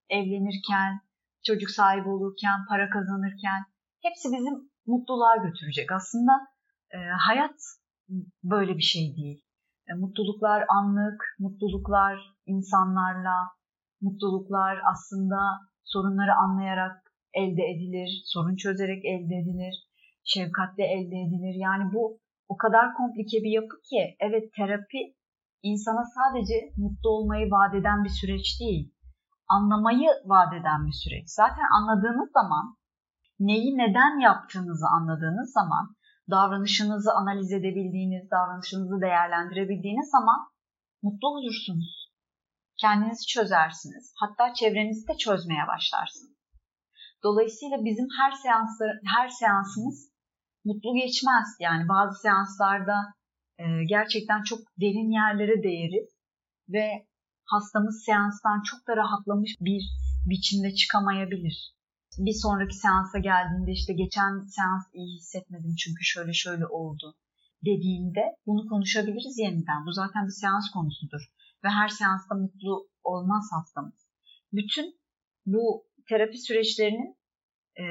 evlenirken, 0.09 1.01
çocuk 1.47 1.71
sahibi 1.71 2.09
olurken, 2.09 2.59
para 2.69 2.91
kazanırken 2.91 3.61
hepsi 4.03 4.29
bizim 4.33 4.55
mutluluğa 4.87 5.37
götürecek. 5.37 5.93
Aslında 5.93 6.33
e, 6.95 6.99
hayat 7.27 7.59
böyle 8.43 8.77
bir 8.77 8.89
şey 8.93 9.17
değil. 9.17 9.45
E, 9.89 9.95
mutluluklar 9.95 10.65
anlık, 10.69 11.21
mutluluklar 11.39 12.19
insanlarla, 12.47 13.37
mutluluklar 14.01 14.79
aslında 14.93 15.39
sorunları 15.85 16.35
anlayarak 16.35 16.97
elde 17.35 17.63
edilir, 17.63 18.23
sorun 18.25 18.57
çözerek 18.57 19.05
elde 19.05 19.35
edilir, 19.43 19.75
şefkatle 20.25 20.85
elde 20.85 21.17
edilir. 21.25 21.55
Yani 21.55 21.93
bu 21.93 22.21
o 22.49 22.57
kadar 22.57 22.95
komplike 22.95 23.39
bir 23.45 23.53
yapı 23.61 23.77
ki 23.91 24.17
evet 24.21 24.45
terapi 24.57 25.01
insana 25.63 26.05
sadece 26.17 26.55
mutlu 26.77 27.11
olmayı 27.11 27.51
vaat 27.51 27.75
eden 27.75 28.05
bir 28.05 28.15
süreç 28.21 28.61
değil. 28.61 28.95
Anlamayı 29.49 30.09
vaat 30.25 30.53
eden 30.61 30.87
bir 30.87 30.97
süreç. 31.03 31.27
Zaten 31.41 31.67
anladığınız 31.79 32.31
zaman 32.33 32.77
neyi 33.41 33.79
neden 33.79 34.21
yaptığınızı 34.21 34.87
anladığınız 34.97 35.53
zaman 35.53 35.97
davranışınızı 36.31 37.13
analiz 37.13 37.53
edebildiğiniz, 37.53 38.31
davranışınızı 38.31 39.01
değerlendirebildiğiniz 39.01 40.11
zaman 40.11 40.41
mutlu 41.03 41.29
olursunuz. 41.29 42.11
Kendinizi 42.81 43.27
çözersiniz. 43.27 44.15
Hatta 44.21 44.55
çevrenizi 44.55 45.09
de 45.09 45.17
çözmeye 45.17 45.67
başlarsınız. 45.69 46.35
Dolayısıyla 47.23 47.77
bizim 47.85 48.09
her 48.21 48.33
seanslar, 48.33 48.91
her 49.17 49.29
seansımız 49.29 50.14
mutlu 50.65 50.95
geçmez. 50.95 51.49
Yani 51.61 51.89
bazı 51.89 52.21
seanslarda 52.21 52.97
e, 53.59 53.65
gerçekten 53.89 54.43
çok 54.43 54.59
derin 54.81 55.11
yerlere 55.21 55.63
değeriz 55.63 56.09
ve 56.69 57.07
hastamız 57.45 58.05
seanstan 58.07 58.63
çok 58.63 58.87
da 58.89 58.97
rahatlamış 58.97 59.57
bir 59.61 59.83
biçimde 60.27 60.75
çıkamayabilir. 60.75 61.75
Bir 62.19 62.37
sonraki 62.43 62.77
seansa 62.77 63.19
geldiğinde 63.19 63.73
işte 63.73 63.93
geçen 63.93 64.33
seans 64.57 64.85
iyi 64.95 65.17
hissetmedim 65.17 65.75
çünkü 65.75 66.05
şöyle 66.05 66.33
şöyle 66.33 66.67
oldu 66.67 67.15
dediğinde 67.65 68.21
bunu 68.47 68.69
konuşabiliriz 68.69 69.39
yeniden. 69.39 69.87
Bu 69.87 69.93
zaten 69.93 70.27
bir 70.27 70.41
seans 70.43 70.71
konusudur. 70.71 71.23
Ve 71.65 71.69
her 71.69 71.89
seansta 71.89 72.35
mutlu 72.35 72.89
olmaz 73.03 73.45
hastamız. 73.53 74.09
Bütün 74.53 75.01
bu 75.47 75.85
terapi 76.09 76.39
süreçlerinin 76.39 77.17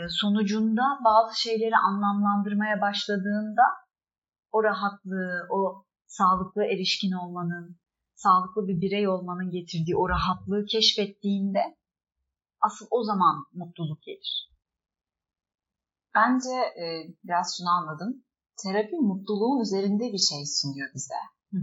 sonucunda 0.10 0.82
bazı 1.06 1.42
şeyleri 1.42 1.78
anlamlandırmaya 1.78 2.82
başladığında 2.82 3.64
o 4.52 4.64
rahatlığı, 4.64 5.48
o 5.52 5.86
sağlıklı 6.08 6.64
erişkin 6.64 7.12
olmanın, 7.12 7.80
sağlıklı 8.16 8.68
bir 8.68 8.82
birey 8.82 9.08
olmanın 9.08 9.50
getirdiği 9.52 9.96
o 9.98 10.10
rahatlığı 10.10 10.66
keşfettiğinde 10.66 11.78
asıl 12.62 12.88
o 12.92 13.04
zaman 13.04 13.46
mutluluk 13.54 14.04
gelir. 14.04 14.50
Bence 16.16 16.56
e, 16.84 16.86
biraz 17.24 17.58
şunu 17.58 17.70
anladım. 17.70 18.24
Terapi 18.64 18.96
mutluluğun 18.96 19.62
üzerinde 19.62 20.04
bir 20.14 20.24
şey 20.30 20.44
sunuyor 20.46 20.90
bize. 20.96 21.20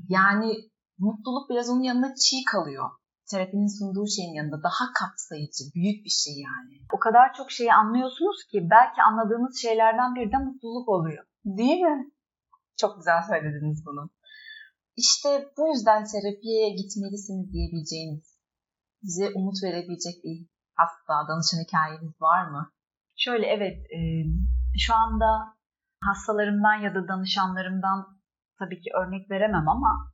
Yani 0.08 0.70
mutluluk 0.98 1.50
biraz 1.50 1.70
onun 1.70 1.82
yanında 1.82 2.14
çiğ 2.14 2.44
kalıyor 2.52 2.90
terapinin 3.30 3.78
sunduğu 3.78 4.06
şeyin 4.16 4.34
yanında 4.34 4.62
daha 4.62 4.84
kapsayıcı, 5.00 5.64
büyük 5.74 6.04
bir 6.04 6.14
şey 6.24 6.34
yani. 6.48 6.74
O 6.94 6.98
kadar 6.98 7.34
çok 7.38 7.50
şeyi 7.50 7.72
anlıyorsunuz 7.72 8.38
ki 8.50 8.58
belki 8.70 9.02
anladığınız 9.02 9.62
şeylerden 9.62 10.14
bir 10.14 10.32
de 10.32 10.38
mutluluk 10.38 10.88
oluyor. 10.88 11.24
Değil 11.44 11.80
mi? 11.80 12.10
Çok 12.80 12.96
güzel 12.96 13.22
söylediniz 13.30 13.86
bunu. 13.86 14.10
İşte 14.96 15.28
bu 15.56 15.68
yüzden 15.72 16.04
terapiye 16.12 16.70
gitmelisiniz 16.80 17.52
diyebileceğiniz, 17.52 18.38
bize 19.02 19.26
umut 19.34 19.56
verebilecek 19.64 20.24
bir 20.24 20.36
hasta, 20.74 21.14
danışan 21.28 21.64
hikayeniz 21.64 22.20
var 22.20 22.50
mı? 22.50 22.72
Şöyle 23.16 23.46
evet, 23.46 23.76
şu 24.78 24.94
anda 24.94 25.30
hastalarımdan 26.00 26.74
ya 26.74 26.94
da 26.94 27.08
danışanlarımdan 27.08 28.20
tabii 28.58 28.80
ki 28.80 28.90
örnek 29.00 29.30
veremem 29.30 29.68
ama 29.68 30.12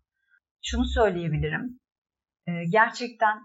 şunu 0.62 0.84
söyleyebilirim. 0.84 1.80
Ee, 2.48 2.64
gerçekten 2.70 3.38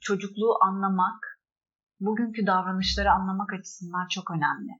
çocukluğu 0.00 0.62
anlamak, 0.62 1.40
bugünkü 2.00 2.46
davranışları 2.46 3.10
anlamak 3.10 3.52
açısından 3.52 4.08
çok 4.08 4.30
önemli. 4.30 4.72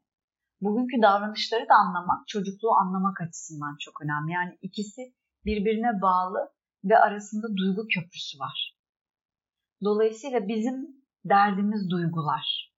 Bugünkü 0.60 1.02
davranışları 1.02 1.68
da 1.68 1.75
anlamak, 1.75 2.28
çocukluğu 2.28 2.75
anlamak 2.75 3.20
açısından 3.20 3.76
çok 3.80 4.02
önemli. 4.02 4.32
Yani 4.32 4.58
ikisi 4.62 5.14
birbirine 5.44 6.02
bağlı 6.02 6.38
ve 6.84 6.99
arasında 6.99 7.56
duygu 7.56 7.87
köprüsü 7.94 8.38
var. 8.38 8.76
Dolayısıyla 9.84 10.49
bizim 10.49 10.87
derdimiz 11.25 11.90
duygular. 11.90 12.75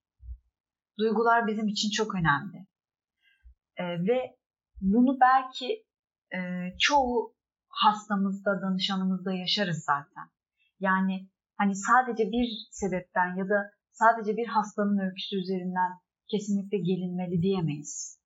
Duygular 0.99 1.47
bizim 1.47 1.69
için 1.69 1.91
çok 1.91 2.15
önemli. 2.15 2.67
Ee, 3.77 3.85
ve 3.85 4.37
bunu 4.81 5.21
belki 5.21 5.87
e, 6.35 6.39
çoğu 6.79 7.35
hastamızda, 7.69 8.63
danışanımızda 8.63 9.33
yaşarız 9.33 9.85
zaten. 9.85 10.32
Yani 10.89 11.29
hani 11.61 11.75
sadece 11.89 12.25
bir 12.35 12.49
sebepten 12.71 13.37
ya 13.37 13.45
da 13.53 13.59
sadece 13.93 14.37
bir 14.37 14.47
hastanın 14.47 14.99
öyküsü 15.07 15.37
üzerinden 15.37 15.91
kesinlikle 16.31 16.79
gelinmeli 16.79 17.43
diyemeyiz. 17.43 18.21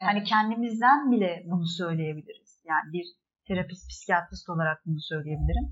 Evet. 0.00 0.10
Hani 0.10 0.24
kendimizden 0.24 1.12
bile 1.12 1.42
bunu 1.46 1.66
söyleyebiliriz. 1.66 2.62
Yani 2.64 2.92
bir 2.92 3.06
terapist, 3.48 3.88
psikiyatrist 3.90 4.48
olarak 4.48 4.86
bunu 4.86 5.00
söyleyebilirim. 5.00 5.66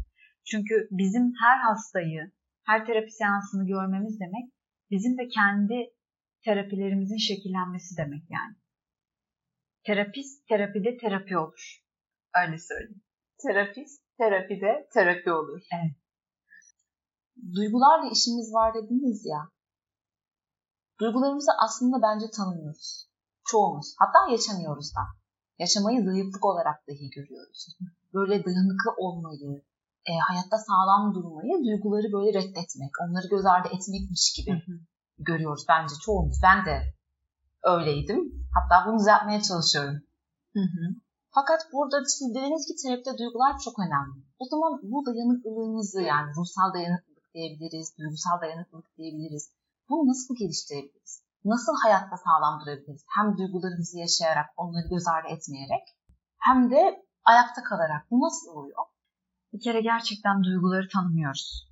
Çünkü 0.50 0.88
bizim 0.90 1.32
her 1.42 1.58
hastayı, 1.58 2.32
her 2.66 2.86
terapi 2.86 3.10
seansını 3.10 3.66
görmemiz 3.66 4.20
demek 4.20 4.52
bizim 4.90 5.18
de 5.18 5.28
kendi 5.28 5.76
terapilerimizin 6.44 7.16
şekillenmesi 7.16 7.96
demek 7.96 8.22
yani. 8.30 8.56
Terapist 9.84 10.48
terapide 10.48 10.96
terapi 10.96 11.38
olur. 11.38 11.82
Öyle 12.42 12.58
söyleyeyim. 12.58 13.02
Terapist 13.46 14.01
terapide 14.18 14.88
terapi 14.94 15.32
olur. 15.32 15.60
Evet. 15.72 15.96
Duygularla 17.54 18.10
işimiz 18.10 18.54
var 18.54 18.74
dediniz 18.74 19.26
ya. 19.26 19.48
Duygularımızı 21.00 21.52
aslında 21.64 22.02
bence 22.02 22.26
tanımıyoruz. 22.30 23.08
Çoğumuz. 23.44 23.94
Hatta 23.98 24.32
yaşamıyoruz 24.32 24.94
da. 24.96 25.00
Yaşamayı 25.58 26.04
zayıflık 26.04 26.44
olarak 26.44 26.88
dahi 26.88 27.10
görüyoruz. 27.10 27.76
Böyle 28.14 28.44
dayanıklı 28.44 28.90
olmayı, 28.96 29.62
e, 30.08 30.12
hayatta 30.28 30.58
sağlam 30.58 31.14
durmayı, 31.14 31.64
duyguları 31.64 32.12
böyle 32.12 32.38
reddetmek, 32.38 32.92
onları 33.02 33.28
göz 33.28 33.46
ardı 33.46 33.68
etmekmiş 33.68 34.34
gibi 34.36 34.50
hı 34.50 34.72
hı. 34.72 34.78
görüyoruz 35.18 35.64
bence 35.68 35.94
çoğumuz. 36.04 36.40
Ben 36.42 36.66
de 36.66 36.94
öyleydim. 37.62 38.48
Hatta 38.54 38.86
bunu 38.86 38.98
düzeltmeye 38.98 39.42
çalışıyorum. 39.42 39.96
Hı 40.52 40.60
hı. 40.60 40.84
Fakat 41.36 41.60
burada 41.72 41.96
siz 42.04 42.34
dediniz 42.34 42.62
ki 42.68 42.74
terapide 42.82 43.18
duygular 43.18 43.52
çok 43.64 43.76
önemli. 43.84 44.18
O 44.42 44.44
zaman 44.52 44.72
bu 44.92 44.98
dayanıklılığımızı 45.06 46.00
yani 46.12 46.28
ruhsal 46.36 46.68
dayanıklılık 46.74 47.26
diyebiliriz, 47.34 47.88
duygusal 47.98 48.40
dayanıklılık 48.40 48.96
diyebiliriz. 48.98 49.44
Bunu 49.88 50.02
nasıl 50.10 50.34
geliştirebiliriz? 50.40 51.12
Nasıl 51.44 51.72
hayatta 51.82 52.16
sağlam 52.24 52.54
durabiliriz? 52.60 53.04
Hem 53.16 53.26
duygularımızı 53.38 53.98
yaşayarak, 53.98 54.48
onları 54.56 54.88
göz 54.88 55.06
ardı 55.14 55.28
etmeyerek 55.36 55.86
hem 56.46 56.70
de 56.70 56.80
ayakta 57.24 57.62
kalarak. 57.62 58.02
Bu 58.10 58.16
nasıl 58.26 58.48
oluyor? 58.56 58.84
Bir 59.52 59.60
kere 59.60 59.80
gerçekten 59.80 60.44
duyguları 60.44 60.88
tanımıyoruz. 60.94 61.68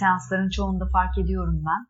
Seansların 0.00 0.50
çoğunda 0.50 0.86
fark 0.92 1.18
ediyorum 1.18 1.64
ben. 1.68 1.82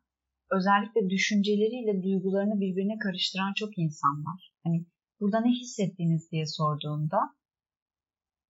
Özellikle 0.56 1.10
düşünceleriyle 1.10 2.02
duygularını 2.02 2.60
birbirine 2.60 2.98
karıştıran 2.98 3.52
çok 3.56 3.78
insan 3.78 4.24
var. 4.26 4.54
Hani 4.64 4.86
burada 5.20 5.40
ne 5.40 5.50
hissettiğiniz 5.50 6.30
diye 6.32 6.46
sorduğunda 6.46 7.20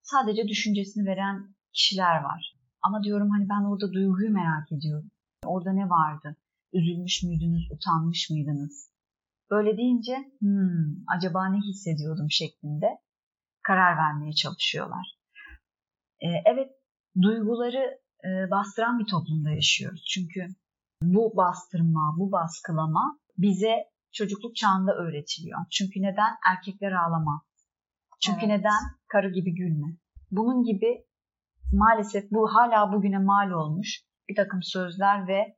sadece 0.03 0.49
düşüncesini 0.49 1.07
veren 1.07 1.55
kişiler 1.73 2.23
var. 2.23 2.59
Ama 2.83 3.03
diyorum 3.05 3.31
hani 3.31 3.49
ben 3.49 3.65
orada 3.65 3.93
duyguyu 3.93 4.31
merak 4.31 4.73
ediyorum. 4.73 5.11
Orada 5.45 5.73
ne 5.73 5.89
vardı? 5.89 6.37
Üzülmüş 6.73 7.23
müydünüz, 7.23 7.71
utanmış 7.73 8.31
mıydınız? 8.31 8.93
Böyle 9.51 9.77
deyince 9.77 10.17
hmm, 10.41 11.05
acaba 11.17 11.49
ne 11.49 11.59
hissediyordum 11.59 12.31
şeklinde 12.31 12.87
karar 13.63 13.97
vermeye 13.97 14.33
çalışıyorlar. 14.33 15.19
Ee, 16.21 16.27
evet 16.47 16.71
duyguları 17.23 18.01
e, 18.25 18.51
bastıran 18.51 18.99
bir 18.99 19.07
toplumda 19.07 19.51
yaşıyoruz. 19.51 20.05
Çünkü 20.15 20.47
bu 21.03 21.37
bastırma, 21.37 22.15
bu 22.19 22.33
baskılama 22.33 23.19
bize 23.39 23.75
çocukluk 24.13 24.57
çağında 24.57 24.93
öğretiliyor. 24.93 25.59
Çünkü 25.71 26.03
neden? 26.03 26.33
Erkekler 26.51 26.93
ağlama. 26.93 27.43
Çünkü 28.21 28.47
evet. 28.47 28.59
neden? 28.59 28.83
Karı 29.09 29.31
gibi 29.31 29.55
gülme. 29.55 29.97
Bunun 30.31 30.65
gibi 30.65 31.05
maalesef 31.73 32.31
bu 32.31 32.49
hala 32.55 32.93
bugüne 32.93 33.19
mal 33.19 33.51
olmuş 33.51 34.03
bir 34.29 34.37
takım 34.37 34.63
sözler 34.63 35.29
ve 35.29 35.57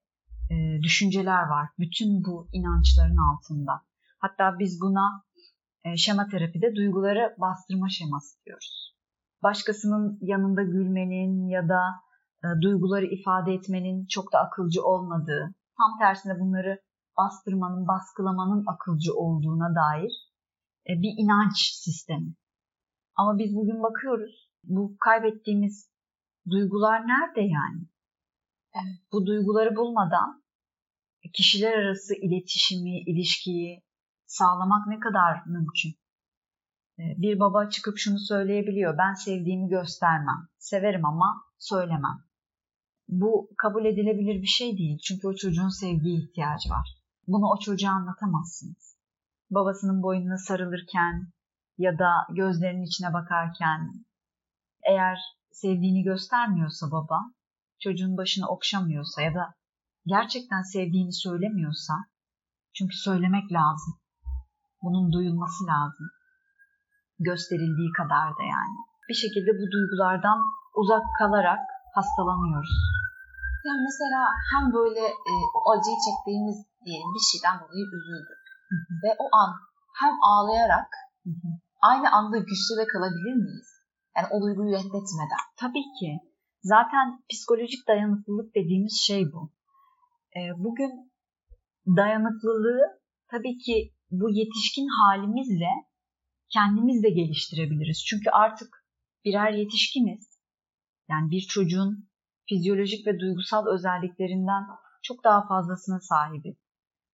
e, 0.50 0.82
düşünceler 0.82 1.42
var. 1.42 1.68
Bütün 1.78 2.24
bu 2.24 2.48
inançların 2.52 3.16
altında. 3.16 3.72
Hatta 4.18 4.58
biz 4.58 4.80
buna 4.80 5.24
e, 5.84 5.96
şema 5.96 6.28
terapide 6.28 6.74
duyguları 6.74 7.34
bastırma 7.38 7.88
şeması 7.88 8.44
diyoruz. 8.44 8.96
Başkasının 9.42 10.18
yanında 10.20 10.62
gülmenin 10.62 11.48
ya 11.48 11.68
da 11.68 11.82
e, 12.44 12.46
duyguları 12.62 13.06
ifade 13.06 13.52
etmenin 13.52 14.06
çok 14.06 14.32
da 14.32 14.38
akılcı 14.38 14.82
olmadığı, 14.82 15.54
tam 15.78 15.98
tersine 15.98 16.40
bunları 16.40 16.80
bastırmanın, 17.16 17.88
baskılamanın 17.88 18.64
akılcı 18.66 19.14
olduğuna 19.14 19.74
dair 19.74 20.12
e, 20.88 20.92
bir 21.02 21.14
inanç 21.18 21.56
sistemi. 21.56 22.34
Ama 23.16 23.38
biz 23.38 23.56
bugün 23.56 23.82
bakıyoruz, 23.82 24.50
bu 24.64 24.96
kaybettiğimiz 25.00 25.90
duygular 26.50 27.06
nerede 27.06 27.40
yani? 27.40 27.86
Evet. 28.74 29.12
Bu 29.12 29.26
duyguları 29.26 29.76
bulmadan 29.76 30.42
kişiler 31.34 31.72
arası 31.72 32.14
iletişimi, 32.14 33.00
ilişkiyi 33.00 33.82
sağlamak 34.26 34.86
ne 34.86 35.00
kadar 35.00 35.46
mümkün? 35.46 35.90
E, 36.98 37.02
bir 37.22 37.40
baba 37.40 37.68
çıkıp 37.68 37.98
şunu 37.98 38.18
söyleyebiliyor. 38.18 38.98
Ben 38.98 39.14
sevdiğimi 39.14 39.68
göstermem. 39.68 40.48
Severim 40.58 41.06
ama 41.06 41.44
söylemem. 41.58 42.24
Bu 43.08 43.50
kabul 43.58 43.84
edilebilir 43.84 44.42
bir 44.42 44.46
şey 44.46 44.78
değil. 44.78 44.98
Çünkü 44.98 45.28
o 45.28 45.34
çocuğun 45.34 45.68
sevgiye 45.68 46.18
ihtiyacı 46.18 46.70
var. 46.70 46.99
Bunu 47.32 47.46
o 47.54 47.56
çocuğa 47.58 47.90
anlatamazsınız. 47.90 48.96
Babasının 49.50 50.02
boynuna 50.02 50.38
sarılırken 50.38 51.32
ya 51.78 51.98
da 51.98 52.10
gözlerinin 52.30 52.86
içine 52.90 53.12
bakarken 53.12 53.80
eğer 54.88 55.18
sevdiğini 55.52 56.02
göstermiyorsa 56.02 56.86
baba, 56.90 57.20
çocuğun 57.80 58.16
başını 58.16 58.46
okşamıyorsa 58.48 59.22
ya 59.22 59.34
da 59.34 59.54
gerçekten 60.06 60.62
sevdiğini 60.62 61.12
söylemiyorsa 61.12 61.94
çünkü 62.76 62.96
söylemek 62.96 63.52
lazım. 63.52 63.94
Bunun 64.82 65.12
duyulması 65.12 65.66
lazım. 65.66 66.06
Gösterildiği 67.18 67.92
kadar 67.92 68.28
da 68.38 68.42
yani. 68.42 68.76
Bir 69.08 69.14
şekilde 69.14 69.50
bu 69.60 69.64
duygulardan 69.72 70.38
uzak 70.80 71.02
kalarak 71.18 71.60
hastalanıyoruz. 71.94 72.76
Yani 73.66 73.82
mesela 73.88 74.20
hem 74.52 74.72
böyle 74.72 75.04
e, 75.30 75.32
acıyı 75.72 75.98
çektiğimiz 76.06 76.69
diyelim 76.84 77.10
bir 77.16 77.24
şeyden 77.30 77.56
dolayı 77.60 77.84
üzüldük. 77.96 78.42
Hı 78.70 78.76
hı. 78.86 78.92
Ve 79.04 79.10
o 79.24 79.26
an 79.42 79.50
hem 80.00 80.14
ağlayarak 80.30 80.90
hı 81.24 81.30
hı. 81.30 81.48
aynı 81.90 82.08
anda 82.16 82.38
güçlü 82.38 82.74
de 82.80 82.86
kalabilir 82.94 83.34
miyiz? 83.44 83.70
Yani 84.16 84.26
o 84.34 84.36
duyguyu 84.42 84.70
reddetmeden. 84.76 85.44
Tabii 85.62 85.88
ki. 85.98 86.10
Zaten 86.62 87.06
psikolojik 87.30 87.88
dayanıklılık 87.88 88.54
dediğimiz 88.54 88.96
şey 89.06 89.32
bu. 89.32 89.52
E, 90.36 90.40
bugün 90.56 91.12
dayanıklılığı 91.86 92.80
tabii 93.30 93.58
ki 93.58 93.94
bu 94.10 94.30
yetişkin 94.30 94.88
halimizle 94.98 95.72
kendimiz 96.52 97.02
de 97.02 97.10
geliştirebiliriz. 97.10 98.04
Çünkü 98.08 98.30
artık 98.30 98.68
birer 99.24 99.52
yetişkiniz 99.52 100.40
yani 101.08 101.30
bir 101.30 101.40
çocuğun 101.40 102.08
fizyolojik 102.48 103.06
ve 103.06 103.20
duygusal 103.20 103.66
özelliklerinden 103.66 104.62
çok 105.02 105.24
daha 105.24 105.46
fazlasına 105.46 106.00
sahibi. 106.00 106.56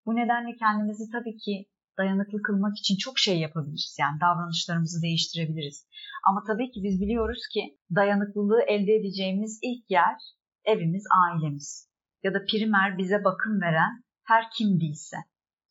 Bu 0.07 0.16
nedenle 0.16 0.57
kendimizi 0.57 1.11
tabii 1.12 1.37
ki 1.37 1.66
dayanıklı 1.99 2.42
kılmak 2.42 2.79
için 2.79 2.97
çok 2.97 3.19
şey 3.19 3.40
yapabiliriz. 3.40 3.97
Yani 4.01 4.21
davranışlarımızı 4.21 5.03
değiştirebiliriz. 5.03 5.87
Ama 6.29 6.42
tabii 6.47 6.71
ki 6.71 6.81
biz 6.83 7.01
biliyoruz 7.01 7.42
ki 7.53 7.79
dayanıklılığı 7.95 8.62
elde 8.69 8.92
edeceğimiz 8.92 9.59
ilk 9.62 9.90
yer 9.90 10.16
evimiz, 10.64 11.05
ailemiz. 11.25 11.90
Ya 12.23 12.35
da 12.35 12.38
primer 12.51 12.99
bize 12.99 13.25
bakım 13.25 13.61
veren 13.61 14.05
her 14.25 14.51
kim 14.51 14.81
değilse. 14.81 15.16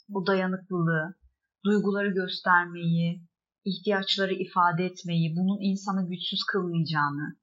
Bu 0.10 0.28
dayanıklılığı, 0.28 1.16
duyguları 1.66 2.10
göstermeyi, 2.14 3.28
ihtiyaçları 3.66 4.34
ifade 4.34 4.86
etmeyi, 4.86 5.36
bunun 5.36 5.62
insanı 5.62 6.10
güçsüz 6.10 6.44
kılmayacağını, 6.44 7.38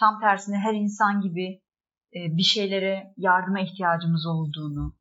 tam 0.00 0.20
tersine 0.20 0.58
her 0.58 0.74
insan 0.74 1.20
gibi 1.20 1.62
e, 2.14 2.36
bir 2.36 2.42
şeylere 2.42 3.14
yardıma 3.16 3.60
ihtiyacımız 3.60 4.26
olduğunu 4.26 4.97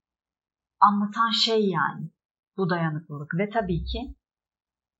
anlatan 0.79 1.31
şey 1.31 1.69
yani 1.69 2.11
bu 2.57 2.69
dayanıklılık 2.69 3.33
ve 3.37 3.49
tabii 3.49 3.83
ki 3.83 4.15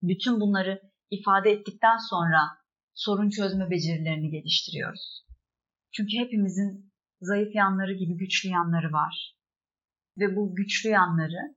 bütün 0.02 0.40
bunları 0.40 0.82
ifade 1.12 1.52
ettikten 1.52 1.98
sonra 1.98 2.42
sorun 2.94 3.30
çözme 3.30 3.70
becerilerini 3.70 4.30
geliştiriyoruz. 4.30 5.26
Çünkü 5.92 6.18
hepimizin 6.18 6.94
zayıf 7.22 7.56
yanları 7.56 7.94
gibi 7.94 8.18
güçlü 8.18 8.50
yanları 8.50 8.92
var. 8.94 9.38
Ve 10.18 10.36
bu 10.36 10.56
güçlü 10.56 10.90
yanları 10.90 11.56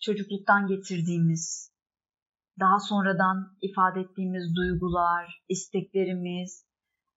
çocukluktan 0.00 0.66
getirdiğimiz, 0.66 1.72
daha 2.60 2.78
sonradan 2.80 3.56
ifade 3.60 4.00
ettiğimiz 4.00 4.56
duygular, 4.56 5.42
isteklerimiz, 5.48 6.66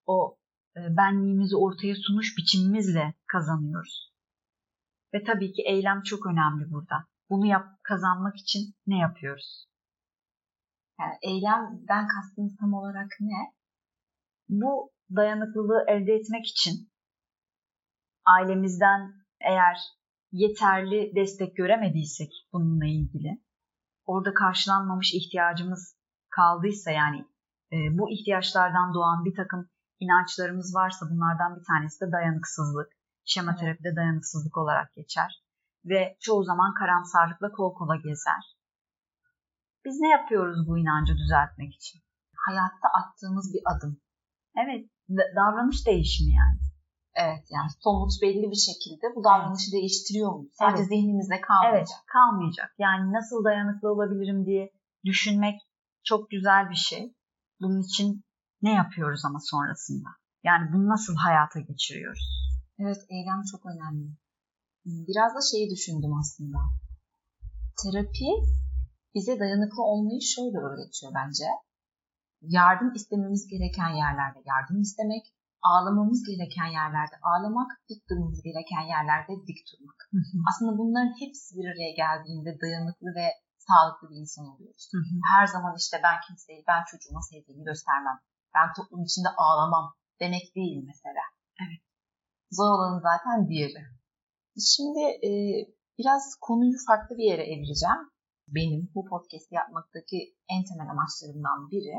o 0.06 0.38
e, 0.78 0.80
benliğimizi 0.98 1.56
ortaya 1.56 1.96
sunuş 1.96 2.38
biçimimizle 2.38 3.14
kazanıyoruz. 3.28 4.15
Ve 5.16 5.24
tabii 5.24 5.52
ki 5.54 5.62
eylem 5.66 6.02
çok 6.02 6.26
önemli 6.26 6.72
burada. 6.72 6.96
Bunu 7.30 7.46
yap, 7.46 7.68
kazanmak 7.84 8.36
için 8.36 8.76
ne 8.88 9.00
yapıyoruz? 9.00 9.68
Yani 11.00 11.14
eylemden 11.22 12.08
kastınız 12.08 12.58
tam 12.60 12.74
olarak 12.74 13.12
ne? 13.20 13.54
Bu 14.50 14.92
dayanıklılığı 15.16 15.86
elde 15.88 16.14
etmek 16.14 16.46
için 16.48 16.92
ailemizden 18.26 19.14
eğer 19.42 19.78
yeterli 20.32 21.12
destek 21.16 21.58
göremediysek 21.58 22.32
bununla 22.54 22.86
ilgili, 22.86 23.42
orada 24.06 24.34
karşılanmamış 24.34 25.14
ihtiyacımız 25.14 25.98
kaldıysa 26.30 26.92
yani 26.92 27.26
e, 27.72 27.78
bu 27.98 28.12
ihtiyaçlardan 28.12 28.94
doğan 28.94 29.26
bir 29.26 29.36
takım 29.36 29.70
inançlarımız 30.00 30.76
varsa 30.76 31.06
bunlardan 31.12 31.60
bir 31.60 31.66
tanesi 31.66 32.06
de 32.06 32.12
dayanıksızlık. 32.12 33.05
Şema 33.26 33.56
terapide 33.56 33.96
dayanıksızlık 33.96 34.58
olarak 34.58 34.96
geçer. 34.96 35.44
Ve 35.86 36.18
çoğu 36.20 36.44
zaman 36.44 36.74
karamsarlıkla 36.74 37.52
kol 37.52 37.74
kola 37.74 37.96
gezer. 37.96 38.44
Biz 39.86 40.00
ne 40.00 40.10
yapıyoruz 40.10 40.68
bu 40.68 40.78
inancı 40.78 41.14
düzeltmek 41.18 41.74
için? 41.74 42.02
Hayatta 42.48 42.88
attığımız 43.00 43.54
bir 43.54 43.62
adım. 43.66 44.02
Evet, 44.58 44.90
davranış 45.36 45.88
değişimi 45.88 46.34
yani. 46.36 46.60
Evet 47.16 47.46
yani 47.52 47.70
somut 47.84 48.12
belli 48.22 48.52
bir 48.52 48.62
şekilde 48.70 49.16
bu 49.16 49.24
davranışı 49.24 49.70
evet. 49.70 49.74
değiştiriyor 49.74 50.32
mu? 50.32 50.50
Sadece 50.52 50.82
evet. 50.82 50.90
zihnimizde 50.90 51.42
kalmayacak. 51.42 51.78
Evet 51.78 51.90
kalmayacak. 52.08 52.76
Yani 52.80 53.14
nasıl 53.14 53.44
dayanıklı 53.44 53.92
olabilirim 53.94 54.46
diye 54.46 54.72
düşünmek 55.06 55.62
çok 56.04 56.30
güzel 56.30 56.70
bir 56.70 56.76
şey. 56.76 57.16
Bunun 57.62 57.82
için 57.82 58.24
ne 58.62 58.74
yapıyoruz 58.74 59.26
ama 59.26 59.40
sonrasında? 59.42 60.10
Yani 60.44 60.74
bunu 60.74 60.88
nasıl 60.88 61.16
hayata 61.16 61.60
geçiriyoruz? 61.60 62.45
Evet 62.80 63.02
eylem 63.10 63.42
çok 63.52 63.66
önemli. 63.66 64.08
Biraz 64.86 65.36
da 65.36 65.42
şeyi 65.52 65.70
düşündüm 65.74 66.14
aslında. 66.22 66.58
Terapi 67.82 68.30
bize 69.16 69.40
dayanıklı 69.40 69.82
olmayı 69.84 70.22
şöyle 70.22 70.58
öğretiyor 70.58 71.12
bence. 71.20 71.46
yardım 72.42 72.94
istememiz 72.94 73.48
gereken 73.48 73.92
yerlerde 74.02 74.40
yardım 74.46 74.82
istemek, 74.82 75.26
ağlamamız 75.62 76.22
gereken 76.30 76.70
yerlerde 76.80 77.16
ağlamak, 77.30 77.70
dik 77.90 78.10
durmamız 78.10 78.42
gereken 78.48 78.86
yerlerde 78.94 79.34
dik 79.48 79.60
durmak. 79.70 80.00
Aslında 80.50 80.78
bunların 80.78 81.14
hepsi 81.22 81.50
bir 81.58 81.66
araya 81.72 81.94
geldiğinde 82.04 82.52
dayanıklı 82.62 83.08
ve 83.20 83.28
sağlıklı 83.68 84.10
bir 84.10 84.20
insan 84.24 84.46
oluyoruz. 84.54 84.86
Her 85.32 85.46
zaman 85.56 85.74
işte 85.78 85.98
ben 86.04 86.18
kimseyi, 86.28 86.64
ben 86.68 86.82
çocuğuma 86.92 87.22
sevdiğimi 87.22 87.64
göstermem. 87.64 88.18
Ben 88.56 88.68
toplum 88.78 89.04
içinde 89.04 89.30
ağlamam 89.38 89.86
demek 90.20 90.56
değil 90.56 90.84
mesela. 90.92 91.24
Evet. 91.64 91.82
Zor 92.58 92.70
olanın 92.76 93.02
zaten 93.10 93.50
diğeri. 93.50 93.82
Şimdi 94.74 95.04
e, 95.28 95.32
biraz 96.00 96.24
konuyu 96.42 96.78
farklı 96.88 97.18
bir 97.18 97.28
yere 97.32 97.46
evireceğim. 97.54 98.02
Benim 98.48 98.92
bu 98.96 99.06
podcast'i 99.06 99.56
yapmaktaki 99.56 100.18
en 100.54 100.62
temel 100.70 100.90
amaçlarımdan 100.94 101.60
biri 101.72 101.98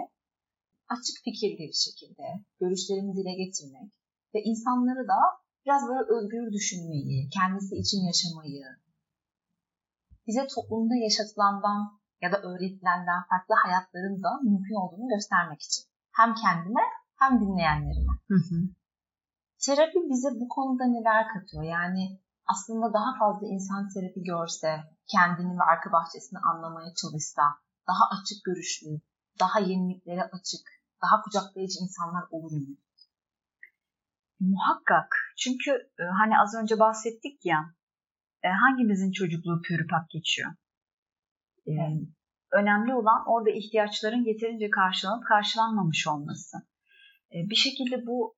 açık 0.95 1.17
fikirli 1.25 1.59
bir 1.59 1.81
şekilde 1.87 2.27
görüşlerimi 2.61 3.13
dile 3.17 3.35
getirmek 3.43 3.91
ve 4.35 4.39
insanları 4.51 5.09
da 5.13 5.19
biraz 5.65 5.83
böyle 5.89 6.03
özgür 6.17 6.53
düşünmeyi, 6.53 7.29
kendisi 7.37 7.75
için 7.83 8.01
yaşamayı, 8.11 8.65
bize 10.27 10.47
toplumda 10.55 10.95
yaşatılandan 11.07 11.81
ya 12.23 12.33
da 12.33 12.39
öğretilenden 12.49 13.21
farklı 13.31 13.55
hayatların 13.65 14.23
da 14.23 14.31
mümkün 14.43 14.75
olduğunu 14.83 15.09
göstermek 15.15 15.63
için. 15.63 15.85
Hem 16.19 16.35
kendime 16.35 16.85
hem 17.21 17.41
dinleyenlerime. 17.41 18.13
Hı 18.29 18.39
hı. 18.49 18.59
Terapi 19.67 19.99
bize 20.11 20.29
bu 20.41 20.49
konuda 20.49 20.85
neler 20.85 21.29
katıyor? 21.35 21.65
Yani 21.65 22.21
aslında 22.47 22.93
daha 22.93 23.19
fazla 23.19 23.47
insan 23.47 23.89
terapi 23.89 24.23
görse, 24.23 24.71
kendini 25.13 25.59
ve 25.59 25.63
arka 25.73 25.93
bahçesini 25.93 26.39
anlamaya 26.39 26.95
çalışsa, 27.01 27.43
daha 27.89 28.05
açık 28.15 28.45
görüşlü, 28.45 29.01
daha 29.41 29.61
yeniliklere 29.61 30.23
açık, 30.23 30.65
daha 31.03 31.23
kucaklayıcı 31.23 31.79
insanlar 31.83 32.25
olur 32.31 32.53
mu? 32.53 32.77
Muhakkak. 34.41 35.09
Çünkü 35.39 35.71
e, 36.01 36.03
hani 36.21 36.39
az 36.39 36.55
önce 36.63 36.79
bahsettik 36.79 37.47
ya, 37.47 37.75
e, 38.43 38.49
hangimizin 38.49 39.13
çocukluğu 39.13 39.63
pürüpak 39.63 40.11
geçiyor? 40.11 40.51
E, 41.69 41.73
önemli 42.53 42.95
olan 42.95 43.23
orada 43.27 43.51
ihtiyaçların 43.51 44.25
yeterince 44.25 44.71
karşılanıp 44.71 45.25
karşılanmamış 45.27 46.07
olması. 46.07 46.57
Bir 47.33 47.57
şekilde 47.57 48.07
bu 48.07 48.36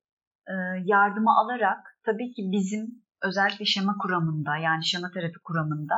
yardımı 0.84 1.30
alarak 1.40 1.98
tabii 2.04 2.32
ki 2.32 2.42
bizim 2.52 3.04
özellikle 3.22 3.64
şema 3.64 3.94
kuramında 4.02 4.56
yani 4.56 4.84
şema 4.84 5.10
terapi 5.10 5.38
kuramında 5.44 5.94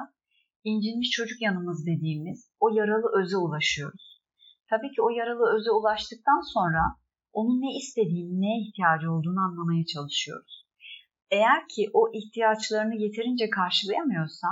incinmiş 0.65 1.11
çocuk 1.11 1.43
yanımız 1.43 1.87
dediğimiz 1.87 2.51
o 2.61 2.69
yaralı 2.69 3.23
öze 3.23 3.37
ulaşıyoruz. 3.37 4.21
Tabii 4.71 4.91
ki 4.95 5.03
o 5.03 5.09
yaralı 5.11 5.57
öze 5.57 5.71
ulaştıktan 5.71 6.41
sonra 6.55 6.83
onun 7.33 7.61
ne 7.61 7.77
istediğini, 7.79 8.41
neye 8.41 8.61
ihtiyacı 8.69 9.13
olduğunu 9.13 9.41
anlamaya 9.41 9.85
çalışıyoruz. 9.87 10.67
Eğer 11.31 11.69
ki 11.69 11.91
o 11.93 12.13
ihtiyaçlarını 12.13 12.95
yeterince 12.95 13.51
karşılayamıyorsa 13.51 14.49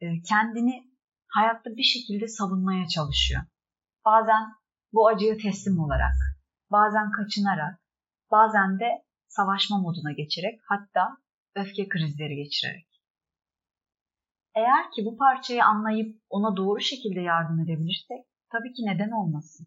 e, 0.00 0.06
kendini 0.28 0.90
hayatta 1.28 1.70
bir 1.70 1.82
şekilde 1.82 2.28
savunmaya 2.28 2.88
çalışıyor. 2.88 3.42
Bazen 4.04 4.42
bu 4.92 5.08
acıya 5.08 5.36
teslim 5.36 5.78
olarak, 5.78 6.14
bazen 6.70 7.10
kaçınarak, 7.10 7.80
bazen 8.30 8.78
de 8.80 8.88
savaşma 9.30 9.78
moduna 9.78 10.12
geçerek 10.12 10.60
hatta 10.68 11.16
öfke 11.54 11.88
krizleri 11.88 12.36
geçirerek. 12.36 12.86
Eğer 14.54 14.90
ki 14.94 15.04
bu 15.04 15.16
parçayı 15.16 15.64
anlayıp 15.64 16.22
ona 16.30 16.56
doğru 16.56 16.80
şekilde 16.80 17.20
yardım 17.20 17.60
edebilirsek 17.60 18.24
tabii 18.52 18.72
ki 18.72 18.82
neden 18.86 19.10
olmasın. 19.10 19.66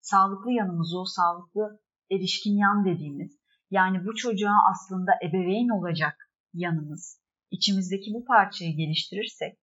Sağlıklı 0.00 0.52
yanımız 0.52 0.94
o 0.94 1.04
sağlıklı 1.04 1.80
erişkin 2.10 2.56
yan 2.56 2.84
dediğimiz 2.84 3.38
yani 3.70 4.06
bu 4.06 4.14
çocuğa 4.14 4.56
aslında 4.70 5.12
ebeveyn 5.24 5.68
olacak 5.68 6.30
yanımız. 6.54 7.22
İçimizdeki 7.50 8.14
bu 8.14 8.24
parçayı 8.24 8.76
geliştirirsek 8.76 9.58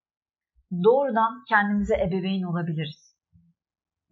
doğrudan 0.84 1.44
kendimize 1.50 1.96
ebeveyn 1.96 2.44
olabiliriz. 2.44 3.16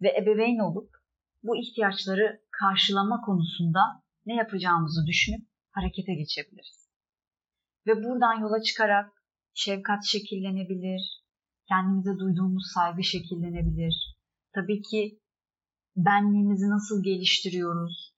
Ve 0.02 0.16
ebeveyn 0.22 0.58
olup 0.58 0.90
bu 1.42 1.56
ihtiyaçları 1.56 2.40
karşılama 2.60 3.20
konusunda 3.20 3.80
ne 4.28 4.34
yapacağımızı 4.34 5.06
düşünüp 5.06 5.44
harekete 5.70 6.14
geçebiliriz. 6.14 6.88
Ve 7.86 7.92
buradan 8.04 8.40
yola 8.40 8.62
çıkarak 8.62 9.12
şefkat 9.54 10.04
şekillenebilir, 10.04 11.02
kendimize 11.68 12.18
duyduğumuz 12.18 12.64
saygı 12.74 13.04
şekillenebilir. 13.04 13.94
Tabii 14.54 14.82
ki 14.82 15.20
benliğimizi 15.96 16.70
nasıl 16.70 17.02
geliştiriyoruz, 17.02 18.14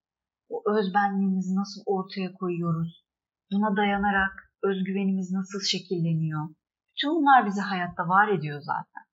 o 0.49 0.62
özbenliğimizi 0.77 1.57
nasıl 1.57 1.81
ortaya 1.87 2.33
koyuyoruz, 2.33 3.05
buna 3.53 3.77
dayanarak 3.77 4.35
özgüvenimiz 4.62 5.33
nasıl 5.33 5.61
şekilleniyor. 5.61 6.49
Bütün 6.90 7.11
bunlar 7.11 7.46
bizi 7.46 7.61
hayatta 7.61 8.03
var 8.09 8.29
ediyor 8.29 8.61
zaten. 8.61 9.05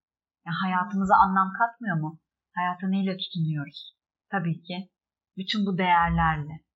Yani 0.45 0.55
hayatımıza 0.63 1.15
anlam 1.15 1.53
katmıyor 1.59 1.97
mu? 1.97 2.19
Hayata 2.55 2.87
neyle 2.87 3.17
tutunuyoruz? 3.17 3.95
Tabii 4.31 4.61
ki 4.61 4.89
bütün 5.37 5.65
bu 5.65 5.77
değerlerle. 5.77 6.66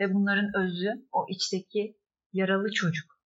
Ve 0.00 0.14
bunların 0.14 0.50
özü 0.56 1.08
o 1.12 1.26
içteki 1.28 1.98
yaralı 2.32 2.70
çocuk. 2.72 3.18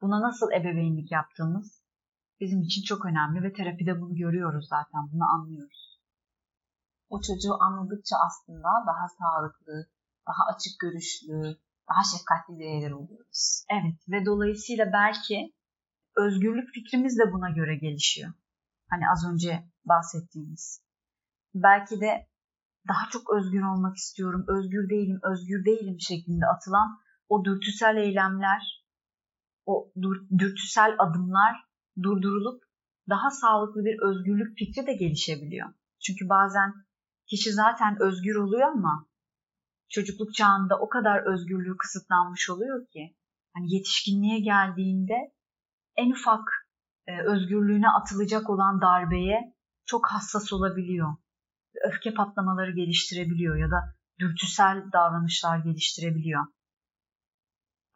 Buna 0.00 0.20
nasıl 0.20 0.52
ebeveynlik 0.52 1.12
yaptığımız 1.12 1.84
bizim 2.40 2.62
için 2.62 2.82
çok 2.82 3.06
önemli 3.06 3.42
ve 3.42 3.52
terapide 3.52 4.00
bunu 4.00 4.14
görüyoruz 4.14 4.66
zaten, 4.68 5.12
bunu 5.12 5.24
anlıyoruz. 5.34 6.00
O 7.08 7.20
çocuğu 7.20 7.62
anladıkça 7.62 8.16
aslında 8.26 8.68
daha 8.86 9.08
sağlıklı, 9.18 9.86
daha 10.28 10.54
açık 10.54 10.80
görüşlü, 10.80 11.58
daha 11.88 12.02
şefkatli 12.12 12.58
bireyler 12.58 12.90
oluyoruz. 12.90 13.64
Evet 13.70 13.98
ve 14.08 14.26
dolayısıyla 14.26 14.92
belki 14.92 15.54
özgürlük 16.16 16.68
fikrimiz 16.74 17.18
de 17.18 17.32
buna 17.32 17.50
göre 17.50 17.76
gelişiyor. 17.76 18.32
Hani 18.90 19.04
az 19.12 19.32
önce 19.32 19.68
bahsettiğimiz. 19.84 20.82
Belki 21.54 22.00
de 22.00 22.28
daha 22.88 23.10
çok 23.10 23.32
özgür 23.36 23.62
olmak 23.62 23.96
istiyorum, 23.96 24.44
özgür 24.48 24.88
değilim, 24.90 25.20
özgür 25.22 25.64
değilim 25.64 25.96
şeklinde 26.00 26.46
atılan 26.46 26.98
o 27.28 27.44
dürtüsel 27.44 27.96
eylemler 27.96 28.84
o 29.66 29.92
dürtüsel 30.38 30.96
adımlar 30.98 31.54
durdurulup 32.02 32.62
daha 33.08 33.30
sağlıklı 33.30 33.84
bir 33.84 33.98
özgürlük 34.08 34.58
fikri 34.58 34.86
de 34.86 34.92
gelişebiliyor. 34.92 35.68
Çünkü 36.06 36.28
bazen 36.28 36.74
kişi 37.26 37.52
zaten 37.52 37.96
özgür 38.00 38.36
oluyor 38.36 38.68
ama 38.68 39.08
çocukluk 39.88 40.34
çağında 40.34 40.78
o 40.80 40.88
kadar 40.88 41.32
özgürlüğü 41.32 41.76
kısıtlanmış 41.76 42.50
oluyor 42.50 42.86
ki 42.86 43.16
hani 43.54 43.74
yetişkinliğe 43.74 44.40
geldiğinde 44.40 45.34
en 45.96 46.10
ufak 46.10 46.48
e, 47.06 47.22
özgürlüğüne 47.22 47.88
atılacak 47.88 48.50
olan 48.50 48.80
darbeye 48.80 49.56
çok 49.86 50.06
hassas 50.06 50.52
olabiliyor. 50.52 51.16
Öfke 51.88 52.14
patlamaları 52.14 52.70
geliştirebiliyor 52.70 53.56
ya 53.56 53.70
da 53.70 53.94
dürtüsel 54.18 54.92
davranışlar 54.92 55.58
geliştirebiliyor. 55.58 56.46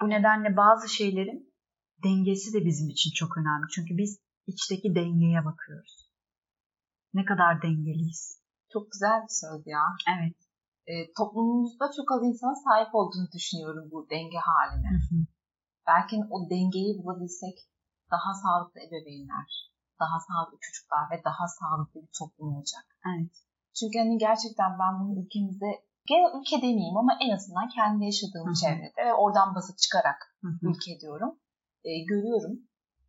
Bu 0.03 0.09
nedenle 0.09 0.57
bazı 0.57 0.89
şeylerin 0.89 1.55
dengesi 2.05 2.53
de 2.53 2.65
bizim 2.65 2.89
için 2.89 3.11
çok 3.15 3.39
önemli. 3.39 3.67
Çünkü 3.75 3.97
biz 3.97 4.21
içteki 4.47 4.95
dengeye 4.95 5.45
bakıyoruz. 5.45 6.11
Ne 7.15 7.25
kadar 7.25 7.63
dengeliyiz. 7.63 8.43
Çok 8.73 8.93
güzel 8.93 9.23
bir 9.23 9.35
söz 9.43 9.67
ya. 9.67 9.85
Evet. 10.15 10.37
E, 10.87 10.93
toplumumuzda 11.19 11.87
çok 11.97 12.13
az 12.13 12.23
insana 12.29 12.55
sahip 12.55 12.95
olduğunu 12.95 13.29
düşünüyorum 13.37 13.89
bu 13.93 14.11
denge 14.11 14.41
haline. 14.49 14.91
Hı 14.91 15.01
hı. 15.11 15.19
Belki 15.87 16.17
o 16.31 16.51
dengeyi 16.51 16.93
bulabilsek 16.99 17.57
daha 18.11 18.31
sağlıklı 18.43 18.81
ebeveynler, 18.81 19.51
daha 20.01 20.19
sağlıklı 20.29 20.59
çocuklar 20.61 21.05
ve 21.11 21.25
daha 21.25 21.47
sağlıklı 21.59 22.03
bir 22.03 22.13
toplum 22.19 22.55
olacak. 22.57 22.87
Evet. 23.11 23.35
Çünkü 23.79 23.99
hani 23.99 24.19
gerçekten 24.19 24.71
ben 24.83 24.93
bunu 25.01 25.13
ülkemizde 25.23 25.71
genel 26.11 26.31
ülke 26.39 26.57
demeyeyim 26.67 26.97
ama 26.97 27.13
en 27.25 27.31
azından 27.37 27.69
kendi 27.77 28.05
yaşadığım 28.05 28.47
Hı-hı. 28.47 28.61
çevrede 28.63 29.01
ve 29.09 29.15
oradan 29.23 29.55
basıp 29.55 29.79
çıkarak 29.85 30.21
Hı-hı. 30.43 30.65
ülke 30.71 31.01
diyorum 31.01 31.33
e, 31.85 31.91
görüyorum. 32.11 32.55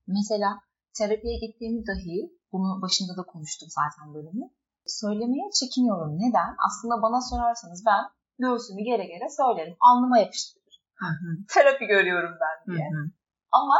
Mesela 0.08 0.50
terapiye 0.98 1.38
gittiğimi 1.44 1.82
dahi, 1.88 2.18
bunu 2.52 2.82
başında 2.82 3.14
da 3.18 3.24
konuştuk 3.34 3.70
zaten 3.80 4.14
bölümü, 4.16 4.46
söylemeye 4.86 5.48
çekiniyorum. 5.60 6.12
Neden? 6.24 6.52
Aslında 6.68 6.96
bana 7.06 7.20
sorarsanız 7.22 7.84
ben 7.90 8.04
göğsümü 8.44 8.82
gere 8.90 9.06
gere 9.14 9.28
söylerim. 9.40 9.76
Alnıma 9.88 10.18
yapıştırırım. 10.20 10.60
Terapi 11.54 11.86
görüyorum 11.86 12.34
ben 12.44 12.56
diye. 12.68 12.88
Hı 12.90 12.98
hı. 12.98 13.04
Ama 13.52 13.80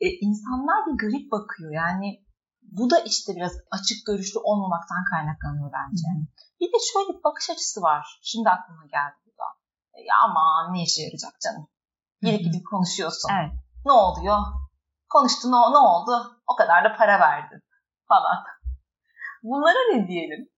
e, 0.00 0.06
insanlar 0.26 0.78
bir 0.86 0.96
garip 1.02 1.32
bakıyor. 1.32 1.72
Yani 1.72 2.08
bu 2.72 2.90
da 2.90 2.98
işte 2.98 3.32
biraz 3.36 3.52
açık 3.70 4.06
görüşlü 4.06 4.38
olmamaktan 4.38 5.04
kaynaklanıyor 5.10 5.70
bence. 5.72 6.08
Hı. 6.14 6.20
Bir 6.60 6.68
de 6.72 6.78
şöyle 6.92 7.18
bir 7.18 7.24
bakış 7.24 7.50
açısı 7.50 7.82
var. 7.82 8.20
Şimdi 8.22 8.48
aklıma 8.50 8.86
geldi 8.86 9.18
bu 9.26 9.30
da. 9.30 9.48
E, 9.94 9.98
ya 10.00 10.14
aman 10.24 10.74
ne 10.74 10.82
işe 10.82 11.02
yarayacak 11.02 11.40
canım. 11.44 11.68
Gidip 12.22 12.44
gidip 12.44 12.66
konuşuyorsun. 12.66 13.30
Evet. 13.38 13.52
Ne 13.86 13.92
oluyor? 13.92 14.38
Konuştun 15.08 15.52
o 15.52 15.72
ne 15.72 15.78
oldu? 15.78 16.12
O 16.52 16.56
kadar 16.56 16.84
da 16.84 16.96
para 16.96 17.20
verdin 17.20 17.60
falan. 18.08 18.44
Bunlara 19.42 19.82
ne 19.92 20.08
diyelim? 20.08 20.48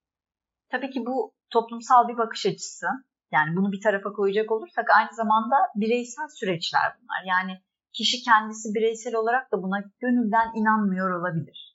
Tabii 0.71 0.91
ki 0.91 1.07
bu 1.07 1.35
toplumsal 1.51 2.09
bir 2.09 2.19
bakış 2.19 2.47
açısı. 2.47 2.87
Yani 3.33 3.57
bunu 3.57 3.73
bir 3.73 3.81
tarafa 3.81 4.13
koyacak 4.13 4.53
olursak 4.53 4.91
aynı 4.97 5.15
zamanda 5.15 5.57
bireysel 5.75 6.29
süreçler 6.29 6.97
bunlar. 6.99 7.23
Yani 7.27 7.63
kişi 7.93 8.23
kendisi 8.23 8.75
bireysel 8.75 9.15
olarak 9.15 9.53
da 9.53 9.63
buna 9.63 9.79
gönülden 10.01 10.49
inanmıyor 10.55 11.21
olabilir. 11.21 11.70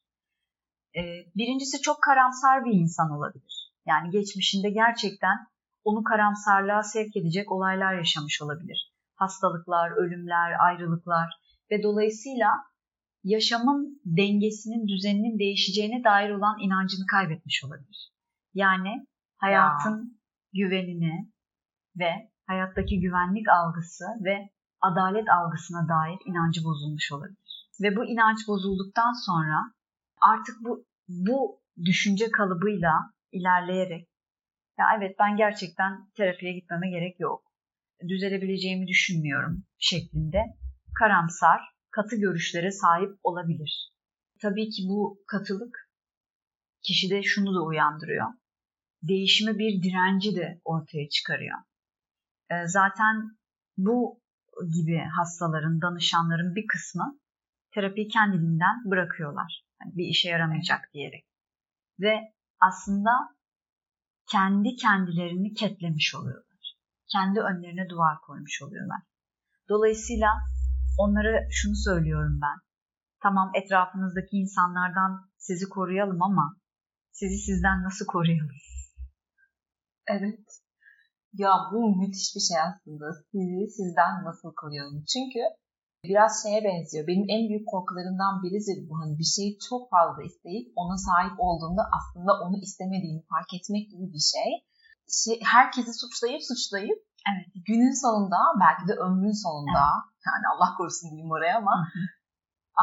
Ee, 0.98 1.02
birincisi 1.36 1.82
çok 1.82 2.04
karamsar 2.04 2.66
bir 2.66 2.74
insan 2.74 3.12
olabilir. 3.12 3.72
Yani 3.86 4.10
geçmişinde 4.10 4.70
gerçekten 4.70 5.38
onu 5.84 6.04
karamsarlığa 6.04 6.84
sevk 6.84 7.18
edecek 7.18 7.52
olaylar 7.52 7.94
yaşamış 7.94 8.42
olabilir. 8.42 8.94
Hastalıklar, 9.16 9.92
ölümler, 9.92 10.66
ayrılıklar 10.66 11.30
ve 11.72 11.84
dolayısıyla 11.84 12.50
yaşamın 13.24 14.02
dengesinin, 14.06 14.88
düzeninin 14.88 15.40
değişeceğine 15.40 16.04
dair 16.04 16.30
olan 16.30 16.60
inancını 16.60 17.06
kaybetmiş 17.12 17.64
olabilir. 17.64 18.12
Yani 18.54 19.08
hayatın 19.38 19.98
ya. 19.98 20.68
güvenini 20.68 21.32
ve 22.00 22.12
hayattaki 22.48 23.00
güvenlik 23.00 23.50
algısı 23.50 24.06
ve 24.26 24.50
adalet 24.82 25.30
algısına 25.30 25.90
dair 25.90 26.18
inancı 26.26 26.64
bozulmuş 26.64 27.12
olabilir. 27.12 27.68
Ve 27.82 27.96
bu 27.96 28.06
inanç 28.06 28.48
bozulduktan 28.48 29.14
sonra 29.26 29.75
artık 30.32 30.56
bu 30.64 30.86
bu 31.08 31.62
düşünce 31.86 32.32
kalıbıyla 32.32 32.94
ilerleyerek 33.32 34.10
ya 34.80 34.86
evet 34.98 35.16
ben 35.20 35.38
gerçekten 35.38 36.10
terapiye 36.18 36.54
gitmeme 36.54 36.90
gerek 36.90 37.20
yok. 37.20 37.44
Düzelebileceğimi 38.08 38.88
düşünmüyorum 38.88 39.64
şeklinde 39.78 40.44
karamsar, 41.00 41.62
katı 41.92 42.16
görüşlere 42.16 42.72
sahip 42.72 43.12
olabilir. 43.24 43.92
Tabii 44.42 44.70
ki 44.70 44.84
bu 44.90 45.24
katılık 45.28 45.90
kişide 46.82 47.24
şunu 47.24 47.56
da 47.56 47.66
uyandırıyor. 47.66 48.28
Değişime 49.04 49.58
bir 49.58 49.84
direnci 49.84 50.36
de 50.36 50.62
ortaya 50.66 51.10
çıkarıyor. 51.10 51.58
Ee, 52.50 52.68
zaten 52.68 53.38
bu 53.78 54.22
gibi 54.76 55.04
hastaların, 55.18 55.82
danışanların 55.82 56.56
bir 56.56 56.68
kısmı 56.68 57.20
terapiyi 57.72 58.08
kendiliğinden 58.08 58.76
bırakıyorlar. 58.86 59.66
Bir 59.94 60.06
işe 60.06 60.30
yaramayacak 60.30 60.90
diyerek. 60.94 61.26
Ve 62.00 62.34
aslında 62.60 63.12
kendi 64.32 64.76
kendilerini 64.76 65.54
ketlemiş 65.54 66.16
oluyorlar. 66.16 66.76
Kendi 67.12 67.40
önlerine 67.40 67.90
duvar 67.90 68.18
koymuş 68.28 68.62
oluyorlar. 68.62 69.02
Dolayısıyla 69.70 70.30
onlara 70.98 71.48
şunu 71.52 71.76
söylüyorum 71.76 72.40
ben. 72.42 72.58
Tamam 73.24 73.52
etrafınızdaki 73.56 74.38
insanlardan 74.38 75.30
sizi 75.38 75.70
koruyalım 75.70 76.22
ama 76.22 76.58
sizi 77.12 77.38
sizden 77.38 77.84
nasıl 77.84 78.06
koruyalım? 78.06 78.56
Evet. 80.08 80.46
Ya 81.34 81.50
bu 81.72 81.96
müthiş 81.96 82.36
bir 82.36 82.42
şey 82.42 82.58
aslında. 82.68 83.06
Sizi 83.32 83.68
sizden 83.78 84.24
nasıl 84.24 84.54
koruyalım? 84.56 85.04
Çünkü 85.14 85.40
biraz 86.10 86.44
şeye 86.44 86.64
benziyor. 86.64 87.08
Benim 87.08 87.26
en 87.36 87.50
büyük 87.50 87.68
korkularımdan 87.68 88.44
biridir 88.44 88.78
bu. 88.90 88.94
Hani 89.02 89.14
bir 89.20 89.30
şeyi 89.36 89.60
çok 89.70 89.90
fazla 89.90 90.24
isteyip 90.24 90.68
ona 90.76 90.98
sahip 90.98 91.36
olduğunda 91.38 91.84
aslında 91.98 92.32
onu 92.44 92.58
istemediğini 92.66 93.22
fark 93.32 93.54
etmek 93.58 93.86
gibi 93.92 94.06
bir 94.16 94.26
şey. 94.34 94.50
şey 95.24 95.36
herkesi 95.56 95.92
suçlayıp 96.02 96.42
suçlayıp 96.52 97.00
evet. 97.32 97.48
günün 97.68 97.96
sonunda 98.04 98.40
belki 98.64 98.84
de 98.90 98.94
ömrün 99.06 99.38
sonunda 99.46 99.86
evet. 99.96 100.24
yani 100.28 100.46
Allah 100.52 100.70
korusun 100.78 101.10
diyeyim 101.12 101.32
oraya 101.32 101.58
ama 101.58 101.76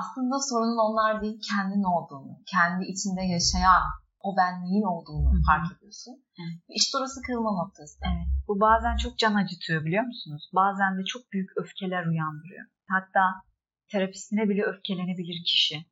aslında 0.00 0.37
sorunun 0.50 0.80
onlar 0.87 1.22
değil 1.22 1.38
kendin 1.50 1.85
olduğunu, 1.94 2.32
kendi 2.52 2.85
içinde 2.92 3.22
yaşayan 3.22 3.82
o 4.26 4.37
benliğin 4.37 4.87
olduğunu 4.94 5.30
Hı-hı. 5.32 5.42
fark 5.48 5.66
ediyorsun. 5.72 6.14
Evet. 6.40 6.58
İşte 6.68 6.98
orası 6.98 7.22
kırılma 7.22 7.52
noktası. 7.62 7.98
Evet. 8.11 8.26
Bu 8.48 8.61
bazen 8.61 8.96
çok 8.96 9.18
can 9.18 9.35
acıtıyor 9.35 9.85
biliyor 9.85 10.04
musunuz? 10.04 10.50
Bazen 10.54 10.98
de 10.98 11.04
çok 11.04 11.22
büyük 11.32 11.50
öfkeler 11.56 12.06
uyandırıyor. 12.06 12.66
Hatta 12.92 13.42
terapistine 13.88 14.48
bile 14.48 14.62
öfkelenebilir 14.62 15.44
kişi. 15.44 15.87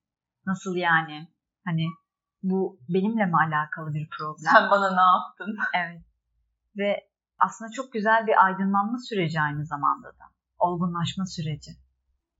Nasıl 0.46 0.76
yani? 0.76 1.28
Hani 1.64 1.86
bu 2.42 2.80
benimle 2.88 3.26
mi 3.26 3.36
alakalı 3.36 3.94
bir 3.94 4.08
problem? 4.18 4.52
Sen 4.52 4.70
bana 4.70 4.88
ne 4.94 5.06
yaptın? 5.14 5.58
Evet. 5.74 6.02
Ve 6.76 7.10
aslında 7.38 7.70
çok 7.70 7.92
güzel 7.92 8.26
bir 8.26 8.44
aydınlanma 8.44 8.98
süreci 9.08 9.40
aynı 9.40 9.66
zamanda 9.66 10.08
da. 10.08 10.24
Olgunlaşma 10.58 11.26
süreci. 11.26 11.70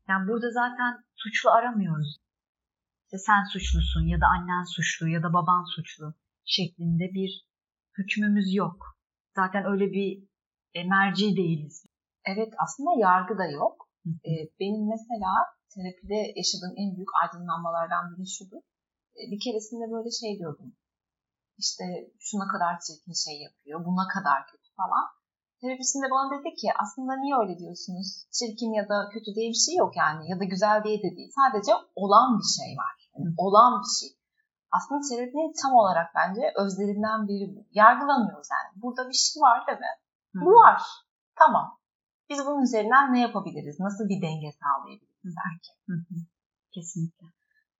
Yani 0.09 0.29
burada 0.29 0.51
zaten 0.51 1.05
suçlu 1.14 1.51
aramıyoruz. 1.51 2.16
İşte 3.05 3.18
sen 3.18 3.44
suçlusun 3.53 4.07
ya 4.07 4.20
da 4.20 4.27
annen 4.27 4.64
suçlu 4.64 5.09
ya 5.09 5.23
da 5.23 5.33
baban 5.33 5.64
suçlu 5.75 6.14
şeklinde 6.44 7.05
bir 7.14 7.46
hükmümüz 7.99 8.55
yok. 8.55 8.96
Zaten 9.37 9.64
öyle 9.66 9.92
bir 9.92 10.25
e, 10.75 10.85
merci 10.88 11.37
değiliz. 11.37 11.87
Evet 12.25 12.53
aslında 12.59 12.90
yargı 12.99 13.38
da 13.38 13.46
yok. 13.46 13.89
E, 14.31 14.31
benim 14.61 14.83
mesela 14.95 15.33
terapide 15.75 16.21
yaşadığım 16.41 16.75
en 16.83 16.91
büyük 16.97 17.13
aydınlanmalardan 17.23 18.05
biri 18.11 18.27
şudur. 18.37 18.63
E, 19.19 19.23
bir 19.31 19.41
keresinde 19.45 19.87
böyle 19.95 20.11
şey 20.11 20.39
diyordum. 20.39 20.71
İşte 21.59 21.85
şuna 22.19 22.47
kadar 22.53 22.73
çirkin 22.85 23.17
şey 23.25 23.37
yapıyor, 23.47 23.85
buna 23.89 24.05
kadar 24.15 24.39
kötü 24.51 24.69
falan. 24.81 25.07
Terapisinde 25.61 26.07
bana 26.15 26.27
dedi 26.35 26.51
ki 26.61 26.69
aslında 26.83 27.13
niye 27.17 27.35
öyle 27.43 27.55
diyorsunuz? 27.59 28.09
Çirkin 28.39 28.73
ya 28.81 28.85
da 28.93 28.97
kötü 29.15 29.31
diye 29.37 29.49
bir 29.55 29.63
şey 29.67 29.75
yok 29.83 29.93
yani 30.03 30.31
ya 30.31 30.37
da 30.41 30.45
güzel 30.45 30.85
diye 30.85 30.99
de 31.05 31.11
değil. 31.17 31.33
Sadece 31.41 31.73
olan 32.03 32.29
bir 32.39 32.51
şey 32.59 32.71
var. 32.83 32.95
Yani 33.15 33.35
olan 33.45 33.73
bir 33.83 33.93
şey. 33.99 34.11
Aslında 34.77 35.01
terapinin 35.09 35.53
tam 35.63 35.73
olarak 35.81 36.09
bence 36.19 36.43
özlerinden 36.63 37.29
biri 37.29 37.47
bu. 37.55 37.61
Yargılamıyoruz 37.83 38.49
yani. 38.57 38.83
Burada 38.83 39.09
bir 39.09 39.21
şey 39.27 39.41
var 39.41 39.67
değil 39.67 39.79
mi? 39.79 39.95
Hı. 40.35 40.41
Bu 40.47 40.51
var. 40.51 40.83
Tamam. 41.43 41.80
Biz 42.31 42.38
bunun 42.47 42.62
üzerinden 42.62 43.14
ne 43.14 43.21
yapabiliriz? 43.21 43.81
Nasıl 43.81 44.09
bir 44.09 44.23
denge 44.23 44.51
sağlayabiliriz 44.62 45.35
belki? 45.43 45.71
Hı 45.88 45.97
hı. 46.09 46.16
Kesinlikle. 46.75 47.27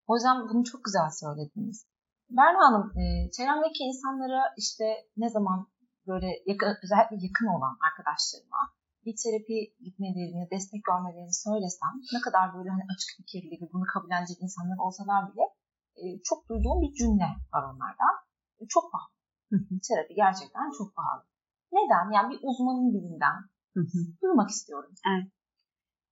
O 0.06 0.14
yüzden 0.16 0.36
bunu 0.48 0.64
çok 0.64 0.84
güzel 0.84 1.10
söylediniz. 1.22 1.86
Berna 2.30 2.60
Hanım, 2.66 2.86
e, 3.00 3.30
çevremdeki 3.36 3.82
insanlara 3.90 4.42
işte 4.62 4.86
ne 5.16 5.28
zaman 5.36 5.58
böyle 6.06 6.28
yakın, 6.46 6.68
özellikle 6.84 7.16
yakın 7.26 7.48
olan 7.56 7.74
arkadaşlarıma 7.88 8.62
bir 9.04 9.14
terapi 9.22 9.58
gitmelerini, 9.84 10.50
destek 10.54 10.82
görmelerini 10.88 11.34
söylesem 11.46 11.94
ne 12.14 12.20
kadar 12.26 12.46
böyle 12.54 12.70
hani 12.74 12.84
açık 12.92 13.10
fikirli 13.16 13.54
ve 13.60 13.66
bunu 13.72 13.84
kabullenecek 13.92 14.38
insanlar 14.46 14.78
olsalar 14.86 15.22
bile 15.28 15.44
e, 16.00 16.04
çok 16.28 16.48
duyduğum 16.48 16.78
bir 16.82 16.92
cümle 17.00 17.30
var 17.52 17.62
onlardan. 17.70 18.14
E, 18.60 18.62
çok 18.74 18.84
pahalı. 18.92 19.14
terapi 19.88 20.14
gerçekten 20.14 20.66
çok 20.78 20.88
pahalı. 20.96 21.22
Neden? 21.76 22.06
Yani 22.16 22.28
bir 22.32 22.40
uzmanın 22.48 22.88
dilinden 22.94 23.38
Hı 23.74 23.80
hı. 23.80 23.98
Duymak 24.22 24.50
istiyorum. 24.50 24.94
Evet. 25.09 25.33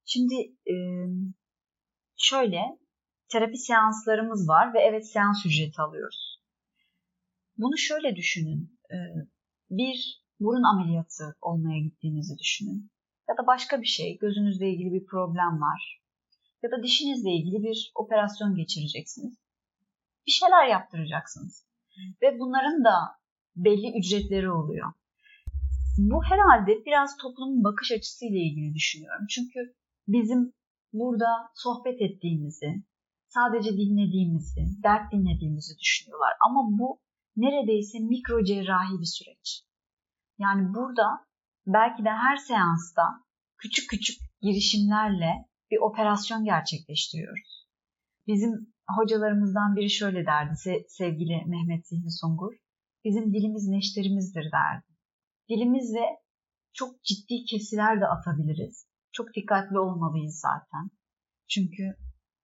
Şimdi 0.05 0.35
e, 0.71 0.75
şöyle 2.17 2.79
terapi 3.29 3.57
seanslarımız 3.57 4.49
var 4.49 4.75
ve 4.75 4.81
evet 4.81 5.11
seans 5.11 5.47
ücreti 5.47 5.83
alıyoruz. 5.83 6.41
Bunu 7.57 7.79
şöyle 7.79 8.17
düşünün. 8.17 8.79
E, 8.91 8.97
bir 9.71 10.23
burun 10.41 10.63
ameliyatı 10.63 11.37
olmaya 11.41 11.81
gittiğinizi 11.81 12.39
düşünün. 12.39 12.91
Ya 13.29 13.37
da 13.37 13.47
başka 13.47 13.81
bir 13.81 13.87
şey, 13.87 14.19
gözünüzle 14.19 14.71
ilgili 14.71 14.93
bir 14.93 15.07
problem 15.07 15.61
var. 15.61 16.03
Ya 16.63 16.71
da 16.71 16.83
dişinizle 16.83 17.31
ilgili 17.31 17.63
bir 17.63 17.93
operasyon 17.95 18.55
geçireceksiniz. 18.55 19.39
Bir 20.27 20.33
şeyler 20.33 20.67
yaptıracaksınız. 20.67 21.67
Ve 22.23 22.39
bunların 22.39 22.85
da 22.85 23.19
belli 23.57 23.99
ücretleri 23.99 24.51
oluyor. 24.51 24.93
Bu 25.99 26.25
herhalde 26.25 26.73
biraz 26.87 27.17
toplumun 27.17 27.65
bakış 27.65 27.93
açısıyla 27.93 28.39
ilgili 28.39 28.75
düşünüyorum. 28.75 29.27
Çünkü 29.31 29.75
bizim 30.09 30.53
burada 30.93 31.27
sohbet 31.55 32.03
ettiğimizi, 32.03 32.85
sadece 33.29 33.71
dinlediğimizi, 33.71 34.61
dert 34.83 35.13
dinlediğimizi 35.13 35.79
düşünüyorlar. 35.79 36.33
Ama 36.47 36.79
bu 36.79 37.01
neredeyse 37.37 37.99
mikro 37.99 38.45
cerrahi 38.45 39.01
bir 39.01 39.13
süreç. 39.17 39.63
Yani 40.39 40.75
burada 40.75 41.27
belki 41.67 42.05
de 42.05 42.11
her 42.11 42.37
seansta 42.37 43.03
küçük 43.57 43.91
küçük 43.91 44.19
girişimlerle 44.43 45.33
bir 45.71 45.79
operasyon 45.79 46.45
gerçekleştiriyoruz. 46.45 47.67
Bizim 48.27 48.75
hocalarımızdan 48.97 49.77
biri 49.77 49.91
şöyle 49.91 50.27
derdi 50.27 50.55
sevgili 50.89 51.45
Mehmet 51.47 51.87
Zihni 51.87 52.11
Sungur. 52.11 52.53
Bizim 53.05 53.33
dilimiz 53.35 53.69
neşterimizdir 53.69 54.53
derdi. 54.53 54.88
Dilimizle 55.49 56.05
çok 56.73 57.05
ciddi 57.05 57.45
kesiler 57.45 58.01
de 58.01 58.07
atabiliriz. 58.07 58.87
Çok 59.13 59.35
dikkatli 59.35 59.79
olmalıyız 59.79 60.41
zaten. 60.41 60.91
Çünkü 61.49 61.97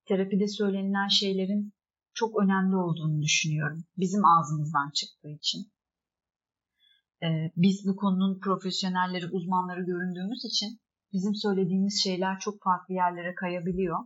terapide 0.04 0.48
söylenilen 0.48 1.08
şeylerin 1.08 1.72
çok 2.14 2.42
önemli 2.42 2.76
olduğunu 2.76 3.22
düşünüyorum. 3.22 3.84
Bizim 3.96 4.24
ağzımızdan 4.24 4.90
çıktığı 4.94 5.28
için. 5.28 5.72
Ee, 7.22 7.52
biz 7.56 7.86
bu 7.86 7.96
konunun 7.96 8.40
profesyonelleri, 8.40 9.26
uzmanları 9.26 9.84
göründüğümüz 9.84 10.44
için 10.44 10.80
bizim 11.12 11.34
söylediğimiz 11.34 12.02
şeyler 12.02 12.38
çok 12.38 12.62
farklı 12.62 12.94
yerlere 12.94 13.34
kayabiliyor. 13.34 13.98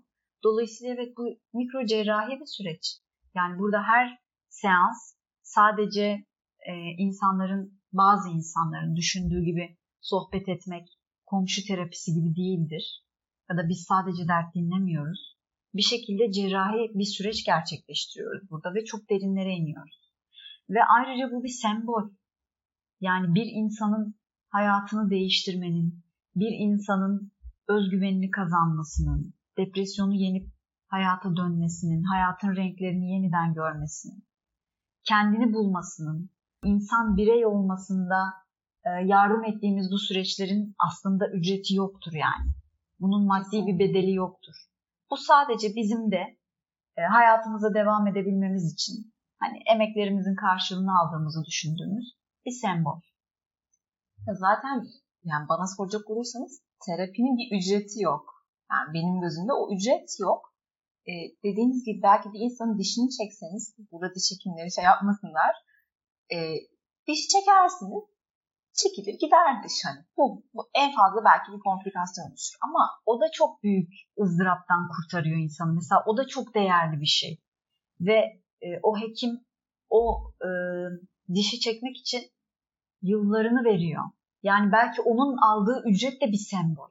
Dolayısıyla 0.44 0.94
evet 0.94 1.16
bu 1.16 1.22
mikro 1.54 1.86
cerrahi 1.86 2.40
bir 2.40 2.46
süreç. 2.46 2.98
Yani 3.34 3.58
burada 3.58 3.82
her 3.82 4.18
seans 4.48 5.14
sadece 5.42 6.26
e, 6.66 6.72
insanların 6.98 7.77
bazı 7.92 8.28
insanların 8.28 8.96
düşündüğü 8.96 9.44
gibi 9.44 9.76
sohbet 10.00 10.48
etmek 10.48 10.88
komşu 11.26 11.66
terapisi 11.66 12.14
gibi 12.14 12.36
değildir. 12.36 13.04
Ya 13.50 13.56
da 13.56 13.68
biz 13.68 13.86
sadece 13.88 14.28
dert 14.28 14.54
dinlemiyoruz. 14.54 15.36
Bir 15.74 15.82
şekilde 15.82 16.32
cerrahi 16.32 16.90
bir 16.94 17.04
süreç 17.04 17.44
gerçekleştiriyoruz 17.44 18.50
burada 18.50 18.74
ve 18.74 18.84
çok 18.84 19.10
derinlere 19.10 19.52
iniyoruz. 19.52 20.12
Ve 20.70 20.78
ayrıca 20.84 21.32
bu 21.32 21.44
bir 21.44 21.58
sembol. 21.62 22.10
Yani 23.00 23.34
bir 23.34 23.46
insanın 23.46 24.14
hayatını 24.48 25.10
değiştirmenin, 25.10 26.04
bir 26.34 26.52
insanın 26.58 27.32
özgüvenini 27.68 28.30
kazanmasının, 28.30 29.34
depresyonu 29.58 30.14
yenip 30.14 30.52
hayata 30.86 31.36
dönmesinin, 31.36 32.02
hayatın 32.02 32.56
renklerini 32.56 33.12
yeniden 33.12 33.54
görmesinin, 33.54 34.28
kendini 35.04 35.52
bulmasının, 35.52 36.30
insan 36.64 37.16
birey 37.16 37.46
olmasında 37.46 38.18
e, 38.84 38.90
yardım 39.04 39.44
ettiğimiz 39.44 39.92
bu 39.92 39.98
süreçlerin 39.98 40.74
aslında 40.88 41.28
ücreti 41.28 41.74
yoktur 41.74 42.12
yani. 42.12 42.50
Bunun 43.00 43.26
maddi 43.26 43.66
bir 43.66 43.78
bedeli 43.78 44.14
yoktur. 44.14 44.54
Bu 45.10 45.16
sadece 45.16 45.68
bizim 45.76 46.10
de 46.10 46.38
e, 46.96 47.02
hayatımıza 47.02 47.74
devam 47.74 48.06
edebilmemiz 48.06 48.72
için 48.72 49.14
hani 49.40 49.58
emeklerimizin 49.74 50.34
karşılığını 50.34 50.92
aldığımızı 51.00 51.44
düşündüğümüz 51.44 52.06
bir 52.46 52.50
sembol. 52.50 53.00
Zaten 54.32 54.86
yani 55.24 55.48
bana 55.48 55.66
soracak 55.76 56.10
olursanız 56.10 56.62
terapinin 56.86 57.36
bir 57.38 57.56
ücreti 57.58 58.02
yok. 58.02 58.24
Yani 58.70 58.94
benim 58.94 59.20
gözümde 59.20 59.52
o 59.52 59.74
ücret 59.74 60.10
yok. 60.20 60.54
Ee, 61.08 61.12
dediğiniz 61.44 61.84
gibi 61.84 62.02
belki 62.02 62.32
bir 62.32 62.40
insanın 62.40 62.78
dişini 62.78 63.10
çekseniz, 63.18 63.76
burada 63.92 64.14
diş 64.14 64.26
hekimleri 64.32 64.72
şey 64.72 64.84
yapmasınlar, 64.84 65.54
e, 66.34 66.36
dişi 67.06 67.28
çekersiniz, 67.28 68.04
çekilir 68.72 69.14
gider 69.18 69.62
diş 69.64 69.84
hani. 69.84 70.04
Bu, 70.16 70.42
bu 70.54 70.70
en 70.74 70.90
fazla 70.96 71.24
belki 71.24 71.52
bir 71.52 71.60
komplikasyon 71.60 72.30
oluşur. 72.30 72.58
Ama 72.62 72.90
o 73.06 73.20
da 73.20 73.30
çok 73.32 73.62
büyük 73.62 73.92
ızdıraptan 74.22 74.88
kurtarıyor 74.88 75.38
insanı. 75.38 75.72
Mesela 75.72 76.02
o 76.06 76.16
da 76.16 76.26
çok 76.26 76.54
değerli 76.54 77.00
bir 77.00 77.12
şey. 77.20 77.40
Ve 78.00 78.18
e, 78.62 78.68
o 78.82 78.96
hekim 79.00 79.40
o 79.90 80.32
e, 80.42 80.48
dişi 81.34 81.60
çekmek 81.60 81.96
için 81.96 82.22
yıllarını 83.02 83.64
veriyor. 83.64 84.04
Yani 84.42 84.72
belki 84.72 85.02
onun 85.02 85.36
aldığı 85.36 85.82
ücret 85.86 86.22
de 86.22 86.26
bir 86.26 86.44
sembol. 86.50 86.90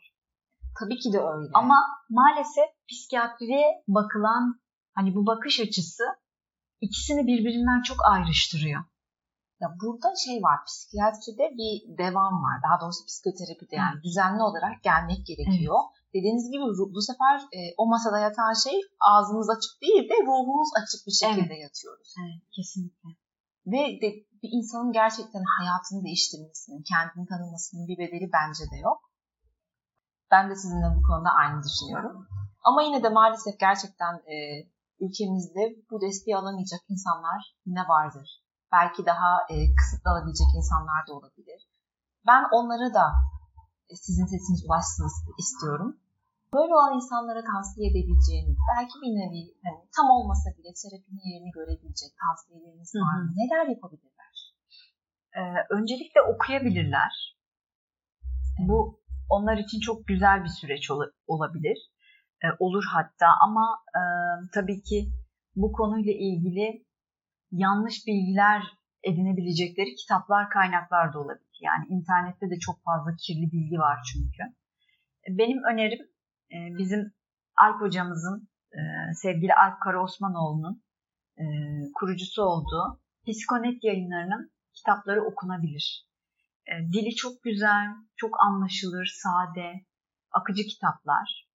Tabii 0.79 0.97
ki 0.97 1.13
de 1.13 1.17
öyle. 1.17 1.49
Ama 1.53 1.75
maalesef 2.09 2.69
psikiyatriye 2.89 3.83
bakılan 3.87 4.61
hani 4.93 5.15
bu 5.15 5.25
bakış 5.25 5.59
açısı 5.59 6.03
ikisini 6.81 7.27
birbirinden 7.27 7.81
çok 7.81 7.97
ayrıştırıyor. 8.11 8.83
Ya 9.61 9.67
burada 9.81 10.09
şey 10.25 10.37
var, 10.47 10.57
psikiyatride 10.67 11.45
bir 11.59 11.73
devam 12.03 12.33
var. 12.45 12.57
Daha 12.65 12.75
doğrusu 12.81 13.05
psikoterapide 13.09 13.75
yani 13.83 13.97
düzenli 14.05 14.41
olarak 14.49 14.83
gelmek 14.89 15.21
gerekiyor. 15.29 15.79
Evet. 15.83 16.13
Dediğiniz 16.15 16.45
gibi 16.51 16.63
bu 16.95 17.01
sefer 17.09 17.35
e, 17.57 17.59
o 17.81 17.83
masada 17.93 18.19
yatan 18.27 18.53
şey 18.65 18.77
ağzımız 19.11 19.49
açık 19.55 19.73
değil 19.83 20.03
de 20.11 20.15
ruhumuz 20.29 20.69
açık 20.79 21.01
bir 21.07 21.17
şekilde 21.21 21.55
evet. 21.57 21.65
yatıyoruz. 21.67 22.09
Evet, 22.21 22.41
kesinlikle. 22.55 23.09
Ve 23.73 23.81
de, 24.01 24.07
bir 24.41 24.49
insanın 24.57 24.91
gerçekten 24.91 25.43
hayatını 25.57 26.03
değiştirmesinin, 26.07 26.83
kendini 26.91 27.25
tanımasının 27.31 27.87
bir 27.87 27.97
bedeli 28.01 28.27
bence 28.37 28.63
de 28.71 28.77
yok. 28.87 28.99
Ben 30.31 30.49
de 30.49 30.55
sizinle 30.55 30.89
bu 30.97 31.01
konuda 31.07 31.31
aynı 31.41 31.57
düşünüyorum. 31.67 32.27
Ama 32.67 32.81
yine 32.81 33.03
de 33.03 33.09
maalesef 33.09 33.59
gerçekten 33.59 34.13
e, 34.33 34.35
ülkemizde 34.99 35.63
bu 35.89 36.01
desteği 36.01 36.37
alamayacak 36.37 36.81
insanlar 36.89 37.39
yine 37.65 37.83
vardır 37.93 38.27
belki 38.71 39.05
daha 39.05 39.31
e, 39.53 39.55
kısıtlı 39.75 40.11
alabilecek 40.11 40.47
insanlar 40.55 41.07
da 41.07 41.13
olabilir. 41.13 41.61
Ben 42.27 42.43
onlara 42.57 42.93
da 42.93 43.05
e, 43.89 43.95
sizin 43.95 44.25
sesiniz 44.25 44.65
ulaşsın 44.65 45.09
istiyorum. 45.39 45.97
Böyle 46.53 46.73
olan 46.73 46.95
insanlara 46.95 47.43
tavsiye 47.51 47.89
edebileceğiniz, 47.91 48.57
belki 48.75 48.95
bir 49.03 49.11
nevi 49.21 49.41
hani, 49.63 49.79
tam 49.95 50.09
olmasa 50.09 50.49
bile 50.57 50.71
terapinin 50.81 51.25
yerini 51.33 51.51
görebilecek 51.51 52.11
tavsiyeleriniz 52.23 52.91
var 52.95 53.17
mı? 53.23 53.29
Neler 53.41 53.65
yapabilirler? 53.73 54.35
Ee, 55.37 55.41
öncelikle 55.69 56.21
okuyabilirler. 56.21 57.37
Bu 58.59 59.01
onlar 59.29 59.57
için 59.57 59.79
çok 59.79 60.07
güzel 60.07 60.43
bir 60.43 60.49
süreç 60.49 60.91
ol- 60.91 61.13
olabilir. 61.27 61.77
Ee, 62.43 62.47
olur 62.59 62.83
hatta 62.93 63.27
ama 63.41 63.65
e, 63.99 64.01
tabii 64.53 64.81
ki 64.81 65.11
bu 65.55 65.71
konuyla 65.71 66.13
ilgili 66.13 66.86
yanlış 67.51 68.07
bilgiler 68.07 68.63
edinebilecekleri 69.03 69.95
kitaplar, 69.95 70.49
kaynaklar 70.49 71.13
da 71.13 71.19
olabilir. 71.19 71.59
Yani 71.61 71.85
internette 71.89 72.49
de 72.49 72.59
çok 72.59 72.83
fazla 72.83 73.11
kirli 73.15 73.51
bilgi 73.51 73.77
var 73.77 73.99
çünkü. 74.13 74.43
Benim 75.29 75.63
önerim 75.73 76.07
e, 76.51 76.57
bizim 76.77 77.13
Alp 77.57 77.81
hocamızın, 77.81 78.49
e, 78.71 78.79
sevgili 79.13 79.53
Alp 79.53 79.81
Karaosmanoğlu'nun 79.81 80.83
e, 81.37 81.43
kurucusu 81.95 82.43
olduğu 82.43 83.01
Psikonet 83.27 83.83
yayınlarının 83.83 84.51
kitapları 84.73 85.23
okunabilir. 85.23 86.07
Dili 86.93 87.15
çok 87.15 87.43
güzel, 87.43 87.85
çok 88.15 88.41
anlaşılır, 88.41 89.19
sade, 89.23 89.85
akıcı 90.31 90.63
kitaplar. 90.63 91.49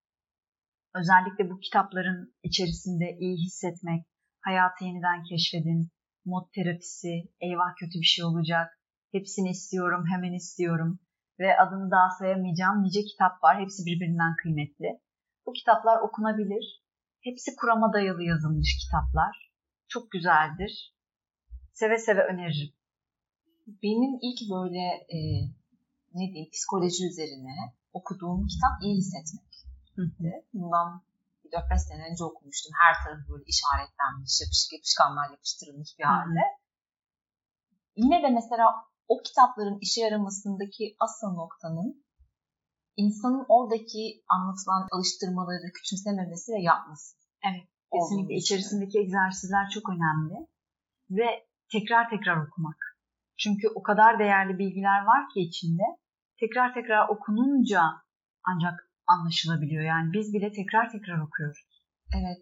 Özellikle 0.94 1.50
bu 1.50 1.60
kitapların 1.60 2.34
içerisinde 2.42 3.16
iyi 3.20 3.36
hissetmek, 3.36 4.06
hayatı 4.44 4.84
yeniden 4.84 5.22
keşfedin, 5.28 5.90
mod 6.24 6.46
terapisi, 6.54 7.14
eyvah 7.40 7.72
kötü 7.80 7.96
bir 8.00 8.12
şey 8.14 8.24
olacak, 8.24 8.68
hepsini 9.12 9.50
istiyorum, 9.50 10.04
hemen 10.12 10.32
istiyorum 10.32 11.00
ve 11.40 11.58
adını 11.58 11.90
daha 11.90 12.10
sayamayacağım 12.18 12.82
nice 12.82 13.02
kitap 13.10 13.44
var. 13.44 13.60
Hepsi 13.60 13.86
birbirinden 13.86 14.36
kıymetli. 14.42 15.00
Bu 15.46 15.52
kitaplar 15.52 15.98
okunabilir. 16.00 16.82
Hepsi 17.20 17.50
kurama 17.56 17.92
dayalı 17.92 18.22
yazılmış 18.22 18.70
kitaplar. 18.82 19.52
Çok 19.88 20.10
güzeldir. 20.10 20.94
Seve 21.72 21.98
seve 21.98 22.22
öneririm. 22.24 22.74
Benim 23.82 24.12
ilk 24.26 24.40
böyle 24.54 24.84
e, 25.16 25.18
ne 26.14 26.26
diyeyim 26.32 26.50
psikoloji 26.52 27.06
üzerine 27.10 27.56
okuduğum 27.92 28.46
kitap 28.46 28.74
iyi 28.82 28.96
hissetmek. 28.96 29.52
Bundan 30.52 31.02
4-5 31.52 31.78
sene 31.88 32.02
önce 32.10 32.24
okumuştum. 32.24 32.72
Her 32.82 32.94
tarafı 33.04 33.24
böyle 33.32 33.44
işaretlenmiş, 33.54 34.34
yapışık 34.42 34.70
yapışkanlar 34.76 35.30
yapıştırılmış 35.30 35.90
bir 35.98 36.04
halde. 36.04 36.44
Hı. 36.48 36.62
Yine 37.96 38.22
de 38.22 38.30
mesela 38.38 38.66
o 39.08 39.14
kitapların 39.26 39.78
işe 39.80 40.00
yaramasındaki 40.00 40.96
asıl 41.00 41.30
noktanın 41.42 42.04
insanın 42.96 43.44
oradaki 43.48 44.02
anlatılan 44.28 44.88
alıştırmaları 44.92 45.72
küçümsememesi 45.76 46.52
ve 46.52 46.60
yapması. 46.62 47.16
Evet. 47.48 47.68
Kesinlikle 47.94 48.34
içerisindeki 48.34 48.98
egzersizler 48.98 49.70
çok 49.74 49.88
önemli. 49.94 50.36
Ve 51.10 51.28
tekrar 51.72 52.10
tekrar 52.10 52.36
okumak. 52.46 52.80
Çünkü 53.38 53.68
o 53.74 53.82
kadar 53.82 54.18
değerli 54.18 54.58
bilgiler 54.58 55.04
var 55.04 55.28
ki 55.34 55.40
içinde. 55.40 55.82
Tekrar 56.40 56.74
tekrar 56.74 57.08
okununca 57.08 57.82
ancak 58.44 58.91
anlaşılabiliyor. 59.14 59.84
Yani 59.92 60.12
biz 60.12 60.26
bile 60.34 60.48
tekrar 60.58 60.84
tekrar 60.94 61.18
okuyoruz. 61.26 61.60
Evet. 62.18 62.38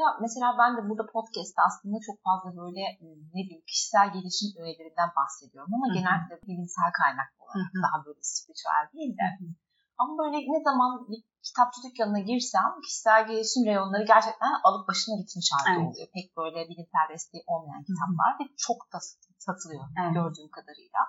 Ya 0.00 0.06
mesela 0.24 0.48
ben 0.60 0.70
de 0.76 0.80
burada 0.88 1.04
podcast'te 1.14 1.60
aslında 1.68 1.98
çok 2.08 2.18
fazla 2.26 2.48
böyle 2.62 2.82
ıı, 3.02 3.16
ne 3.34 3.40
bileyim 3.44 3.64
kişisel 3.72 4.06
gelişim 4.16 4.50
öğelerinden 4.62 5.10
bahsediyorum 5.18 5.70
ama 5.74 5.86
Hı-hı. 5.86 5.96
genellikle 5.98 6.36
bilimsel 6.48 6.90
kaynaklı 7.00 7.38
olarak 7.44 7.70
Hı-hı. 7.72 7.82
daha 7.86 7.96
böyle 8.06 8.22
spiritüel 8.32 8.84
değil 8.94 9.14
de. 9.20 9.28
Hı-hı. 9.38 9.52
Ama 10.00 10.12
böyle 10.22 10.38
ne 10.54 10.58
zaman 10.68 10.90
bir 11.10 11.20
kitapçı 11.46 11.78
dükkanına 11.86 12.22
girsem 12.30 12.70
kişisel 12.84 13.20
gelişim 13.30 13.64
reyonları 13.68 14.04
gerçekten 14.14 14.52
alıp 14.66 14.84
başına 14.88 15.14
gitmiş 15.20 15.48
halde 15.54 15.70
evet. 15.72 15.86
oluyor. 15.88 16.08
Pek 16.16 16.26
böyle 16.40 16.58
bilimsel 16.70 17.06
desteği 17.12 17.42
olmayan 17.52 17.84
kitaplar 17.88 18.30
Hı-hı. 18.32 18.40
ve 18.40 18.44
çok 18.66 18.80
da 18.92 18.98
satılıyor 19.46 19.84
evet. 20.00 20.14
gördüğüm 20.18 20.50
kadarıyla. 20.56 21.00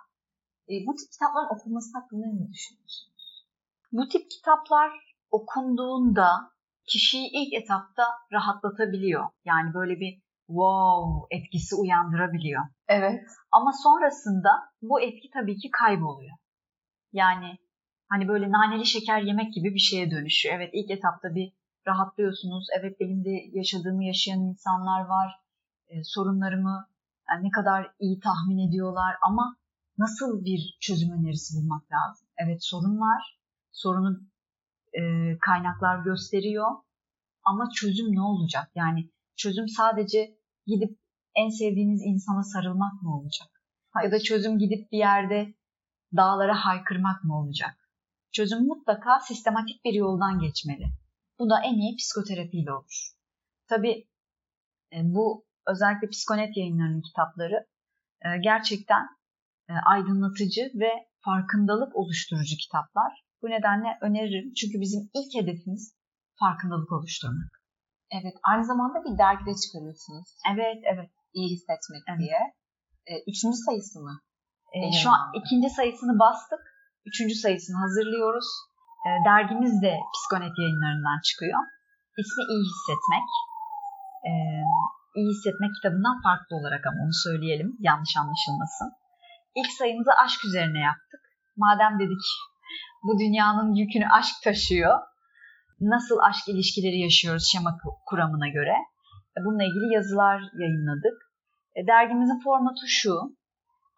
E, 0.72 0.74
bu 0.88 0.92
tip 0.98 1.08
kitapların 1.14 1.54
okunması 1.56 1.90
hakkında 1.98 2.26
ne 2.40 2.46
düşünüyorsun? 2.54 3.08
Bu 3.98 4.04
tip 4.12 4.32
kitaplar 4.32 4.90
okunduğunda 5.34 6.30
kişiyi 6.88 7.30
ilk 7.34 7.54
etapta 7.54 8.04
rahatlatabiliyor. 8.32 9.30
Yani 9.46 9.74
böyle 9.74 10.00
bir 10.00 10.22
wow 10.48 11.38
etkisi 11.38 11.76
uyandırabiliyor. 11.76 12.64
Evet. 12.88 13.22
Ama 13.52 13.72
sonrasında 13.84 14.50
bu 14.82 15.02
etki 15.02 15.30
tabii 15.34 15.58
ki 15.58 15.70
kayboluyor. 15.72 16.38
Yani 17.14 17.58
hani 18.10 18.28
böyle 18.28 18.52
naneli 18.52 18.86
şeker 18.86 19.22
yemek 19.22 19.54
gibi 19.54 19.74
bir 19.74 19.80
şeye 19.80 20.12
dönüşüyor. 20.12 20.56
Evet 20.56 20.70
ilk 20.74 20.92
etapta 20.92 21.36
bir 21.36 21.54
rahatlıyorsunuz. 21.88 22.68
Evet 22.80 23.00
benim 23.00 23.26
de 23.26 23.58
yaşadığımı 23.60 24.04
yaşayan 24.06 24.40
insanlar 24.40 25.02
var. 25.06 25.32
E, 25.88 26.04
sorunlarımı 26.04 26.88
yani 27.30 27.46
ne 27.48 27.52
kadar 27.52 27.92
iyi 28.00 28.20
tahmin 28.20 28.68
ediyorlar 28.68 29.16
ama 29.28 29.56
nasıl 29.98 30.46
bir 30.46 30.78
çözüm 30.82 31.12
önerisi 31.12 31.58
bulmak 31.58 31.84
lazım? 31.92 32.28
Evet 32.38 32.64
sorun 32.64 33.00
var 33.00 33.44
sorunu 33.74 34.20
e, 34.94 35.02
kaynaklar 35.40 36.04
gösteriyor. 36.04 36.68
Ama 37.44 37.70
çözüm 37.76 38.16
ne 38.16 38.22
olacak? 38.22 38.72
Yani 38.76 39.10
çözüm 39.36 39.68
sadece 39.68 40.38
gidip 40.66 41.00
en 41.36 41.50
sevdiğiniz 41.50 42.02
insana 42.02 42.44
sarılmak 42.44 43.02
mı 43.02 43.20
olacak? 43.20 43.48
Ya 44.04 44.12
da 44.12 44.20
çözüm 44.20 44.60
gidip 44.60 44.92
bir 44.92 44.98
yerde 44.98 45.54
dağlara 46.16 46.66
haykırmak 46.66 47.24
mı 47.24 47.40
olacak? 47.40 47.90
Çözüm 48.32 48.68
mutlaka 48.68 49.20
sistematik 49.20 49.86
bir 49.86 49.94
yoldan 49.94 50.40
geçmeli. 50.40 50.86
Bu 51.40 51.50
da 51.50 51.62
en 51.64 51.74
iyi 51.74 51.96
psikoterapiyle 51.96 52.74
olur. 52.74 53.12
Tabii 53.70 54.08
e, 54.94 54.98
bu 55.04 55.46
özellikle 55.68 56.10
Psikonet 56.10 56.58
yayınlarının 56.58 57.02
kitapları 57.02 57.68
e, 58.26 58.38
gerçekten 58.44 59.08
e, 59.70 59.74
aydınlatıcı 59.86 60.72
ve 60.76 60.90
farkındalık 61.26 61.96
oluşturucu 61.96 62.56
kitaplar. 62.58 63.23
Bu 63.44 63.48
nedenle 63.56 63.90
öneririm. 64.02 64.54
Çünkü 64.60 64.78
bizim 64.84 65.02
ilk 65.18 65.32
hedefimiz 65.40 65.84
farkındalık 66.40 66.92
oluşturmak. 66.92 67.52
Evet. 68.18 68.36
Aynı 68.50 68.64
zamanda 68.72 68.98
bir 69.06 69.18
dergide 69.24 69.54
çıkarıyorsunuz. 69.64 70.28
Evet, 70.52 70.80
evet. 70.92 71.10
İyi 71.38 71.48
hissetmek 71.56 72.04
evet. 72.10 72.20
diye. 72.20 72.40
üçüncü 73.32 73.58
sayısı 73.68 74.00
mı? 74.00 74.16
E, 74.76 74.80
şu 75.02 75.10
an 75.16 75.22
ikinci 75.40 75.70
sayısını 75.78 76.14
bastık. 76.24 76.64
Üçüncü 77.10 77.36
sayısını 77.36 77.78
hazırlıyoruz. 77.84 78.48
E, 79.06 79.10
dergimiz 79.30 79.82
de 79.86 79.94
Psikonet 80.14 80.56
yayınlarından 80.62 81.20
çıkıyor. 81.28 81.60
İsmi 82.22 82.44
İyi 82.54 82.64
Hissetmek. 82.72 83.28
E, 84.30 84.32
İyi 85.18 85.30
Hissetmek 85.34 85.72
kitabından 85.78 86.18
farklı 86.28 86.54
olarak 86.60 86.84
ama 86.90 87.00
onu 87.06 87.16
söyleyelim. 87.28 87.70
Yanlış 87.90 88.14
anlaşılmasın. 88.22 88.90
İlk 89.60 89.72
sayımızı 89.80 90.12
aşk 90.24 90.40
üzerine 90.46 90.80
yaptık. 90.90 91.22
Madem 91.64 91.94
dedik 92.00 92.26
bu 93.04 93.20
dünyanın 93.20 93.74
yükünü 93.74 94.08
aşk 94.08 94.36
taşıyor. 94.44 95.00
Nasıl 95.80 96.18
aşk 96.30 96.48
ilişkileri 96.48 97.00
yaşıyoruz 97.00 97.50
şema 97.52 97.78
kuramına 98.06 98.48
göre. 98.48 98.76
E, 99.36 99.38
bununla 99.46 99.64
ilgili 99.64 99.94
yazılar 99.94 100.38
yayınladık. 100.62 101.18
E, 101.76 101.88
dergimizin 101.88 102.40
formatı 102.44 102.86
şu. 102.88 103.14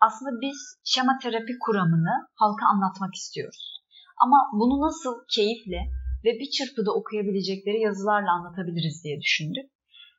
Aslında 0.01 0.41
biz 0.41 0.57
şema 0.83 1.17
terapi 1.23 1.53
kuramını 1.59 2.15
halka 2.35 2.65
anlatmak 2.65 3.13
istiyoruz. 3.15 3.81
Ama 4.23 4.37
bunu 4.53 4.81
nasıl 4.87 5.13
keyifle 5.35 5.81
ve 6.25 6.29
bir 6.39 6.49
çırpıda 6.49 6.91
okuyabilecekleri 6.91 7.79
yazılarla 7.79 8.31
anlatabiliriz 8.31 9.03
diye 9.03 9.21
düşündük. 9.21 9.65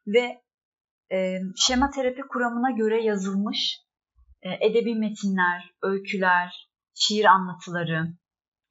Ve 0.07 0.43
e, 1.17 1.39
şema 1.57 1.91
terapi 1.91 2.23
kuramına 2.23 2.71
göre 2.71 3.05
yazılmış 3.05 3.87
e, 4.43 4.67
edebi 4.67 4.95
metinler, 4.95 5.75
öyküler, 5.83 6.69
şiir 6.95 7.25
anlatıları, 7.25 8.13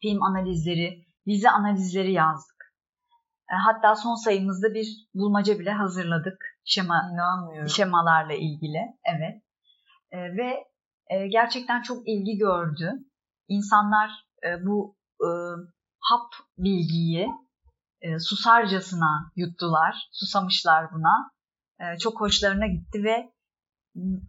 film 0.06 0.24
analizleri, 0.24 1.06
dizi 1.28 1.49
analizleri 1.49 2.12
yazdık. 2.12 2.74
E, 3.51 3.56
hatta 3.56 3.95
son 3.95 4.16
sayımızda 4.16 4.74
bir 4.74 4.88
bulmaca 5.14 5.60
bile 5.60 5.72
hazırladık 5.72 6.45
şema 6.64 7.01
şemalarla 7.68 8.34
ilgili. 8.34 8.80
Evet. 9.06 9.43
E, 10.12 10.18
ve 10.18 10.66
e, 11.08 11.28
gerçekten 11.28 11.82
çok 11.82 12.08
ilgi 12.08 12.38
gördü. 12.38 12.91
İnsanlar 13.47 14.12
bu 14.62 14.97
hap 15.99 16.34
bilgiyi 16.58 17.28
susarcasına 18.20 19.32
yuttular, 19.36 20.10
susamışlar 20.12 20.91
buna. 20.93 21.32
Çok 21.99 22.22
hoşlarına 22.22 22.68
gitti 22.68 23.03
ve 23.03 23.32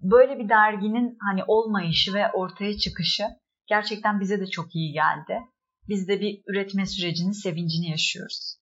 böyle 0.03 0.39
bir 0.39 0.49
derginin 0.49 1.19
hani 1.21 1.45
olmayışı 1.47 2.15
ve 2.15 2.33
ortaya 2.33 2.79
çıkışı 2.79 3.25
gerçekten 3.67 4.21
bize 4.21 4.41
de 4.41 4.47
çok 4.47 4.75
iyi 4.75 4.93
geldi. 4.93 5.41
Biz 5.89 6.09
de 6.09 6.21
bir 6.21 6.43
üretme 6.47 6.87
sürecinin 6.87 7.33
sevincini 7.33 7.91
yaşıyoruz. 7.91 8.57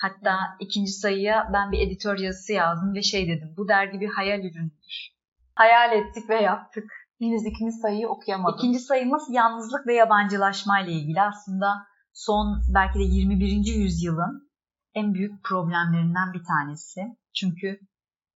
Hatta 0.00 0.36
ikinci 0.60 0.92
sayıya 0.92 1.50
ben 1.52 1.72
bir 1.72 1.86
editör 1.86 2.18
yazısı 2.18 2.52
yazdım 2.52 2.94
ve 2.94 3.02
şey 3.02 3.28
dedim. 3.28 3.54
Bu 3.56 3.68
dergi 3.68 4.00
bir 4.00 4.08
hayal 4.08 4.40
ürünüdür. 4.40 5.10
Hayal 5.54 5.92
ettik 5.92 6.30
ve 6.30 6.34
yaptık. 6.34 6.84
Henüz 7.18 7.46
ikinci 7.46 7.72
sayıyı 7.72 8.08
okuyamadım. 8.08 8.58
İkinci 8.58 8.78
sayımız 8.78 9.22
yalnızlık 9.30 9.86
ve 9.86 9.94
yabancılaşma 9.94 10.80
ile 10.80 10.92
ilgili. 10.92 11.22
Aslında 11.22 11.86
son 12.12 12.62
belki 12.74 12.98
de 12.98 13.02
21. 13.02 13.74
yüzyılın 13.74 14.50
en 14.94 15.14
büyük 15.14 15.44
problemlerinden 15.44 16.32
bir 16.32 16.44
tanesi. 16.44 17.00
Çünkü 17.34 17.80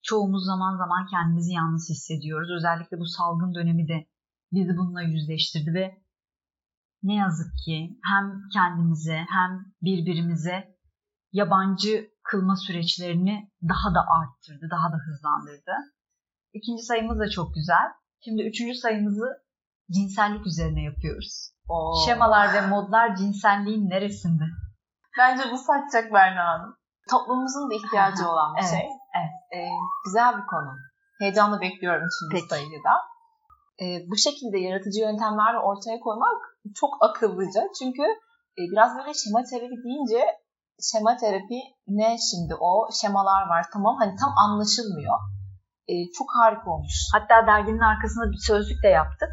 çoğumuz 0.02 0.44
zaman 0.46 0.76
zaman 0.76 1.06
kendimizi 1.06 1.52
yalnız 1.52 1.90
hissediyoruz. 1.90 2.50
Özellikle 2.58 2.98
bu 2.98 3.06
salgın 3.06 3.54
dönemi 3.54 3.88
de 3.88 4.06
bizi 4.52 4.76
bununla 4.76 5.02
yüzleştirdi 5.02 5.74
ve 5.74 6.03
ne 7.04 7.14
yazık 7.14 7.52
ki 7.64 7.98
hem 8.10 8.24
kendimize 8.52 9.18
hem 9.28 9.50
birbirimize 9.82 10.74
yabancı 11.32 12.10
kılma 12.22 12.56
süreçlerini 12.56 13.50
daha 13.62 13.94
da 13.94 14.00
arttırdı, 14.00 14.68
daha 14.70 14.92
da 14.92 14.96
hızlandırdı. 15.06 15.74
İkinci 16.52 16.82
sayımız 16.82 17.18
da 17.18 17.30
çok 17.30 17.54
güzel. 17.54 17.86
Şimdi 18.24 18.42
üçüncü 18.42 18.74
sayımızı 18.74 19.26
cinsellik 19.90 20.46
üzerine 20.46 20.82
yapıyoruz. 20.82 21.50
Oo. 21.68 22.06
Şemalar 22.06 22.54
ve 22.54 22.66
modlar 22.66 23.16
cinselliğin 23.16 23.90
neresinde? 23.90 24.44
Bence 25.18 25.42
bu 25.52 25.58
satacak 25.58 26.12
Berna 26.12 26.44
Hanım. 26.44 26.76
Toplumumuzun 27.10 27.70
da 27.70 27.74
ihtiyacı 27.74 28.28
olan 28.28 28.54
bir 28.54 28.60
evet, 28.60 28.70
şey. 28.70 28.86
Evet. 29.18 29.34
Ee, 29.54 29.68
güzel 30.04 30.36
bir 30.36 30.46
konu. 30.46 30.72
Heyecanla 31.20 31.60
bekliyorum 31.60 32.08
Peki. 32.32 32.46
sayıyı 32.46 32.80
da. 32.84 32.94
Ee, 33.82 34.10
bu 34.10 34.16
şekilde 34.16 34.58
yaratıcı 34.58 35.00
yöntemlerle 35.00 35.58
ortaya 35.58 36.00
koymak 36.00 36.53
çok 36.74 36.92
akıllıca. 37.00 37.60
Çünkü 37.78 38.02
e, 38.58 38.60
biraz 38.72 38.96
böyle 38.98 39.14
şema 39.14 39.42
terapi 39.50 39.76
deyince 39.84 40.20
şema 40.90 41.16
terapi 41.16 41.58
ne 41.88 42.16
şimdi 42.30 42.54
o? 42.54 42.88
Şemalar 43.00 43.42
var 43.48 43.64
tamam 43.72 43.96
hani 43.98 44.16
tam 44.16 44.32
anlaşılmıyor. 44.44 45.18
Ee, 45.88 45.92
çok 46.18 46.28
harika 46.38 46.70
olmuş. 46.70 46.94
Hatta 47.12 47.46
derginin 47.46 47.86
arkasında 47.92 48.30
bir 48.32 48.46
sözlük 48.46 48.82
de 48.82 48.88
yaptık. 48.88 49.32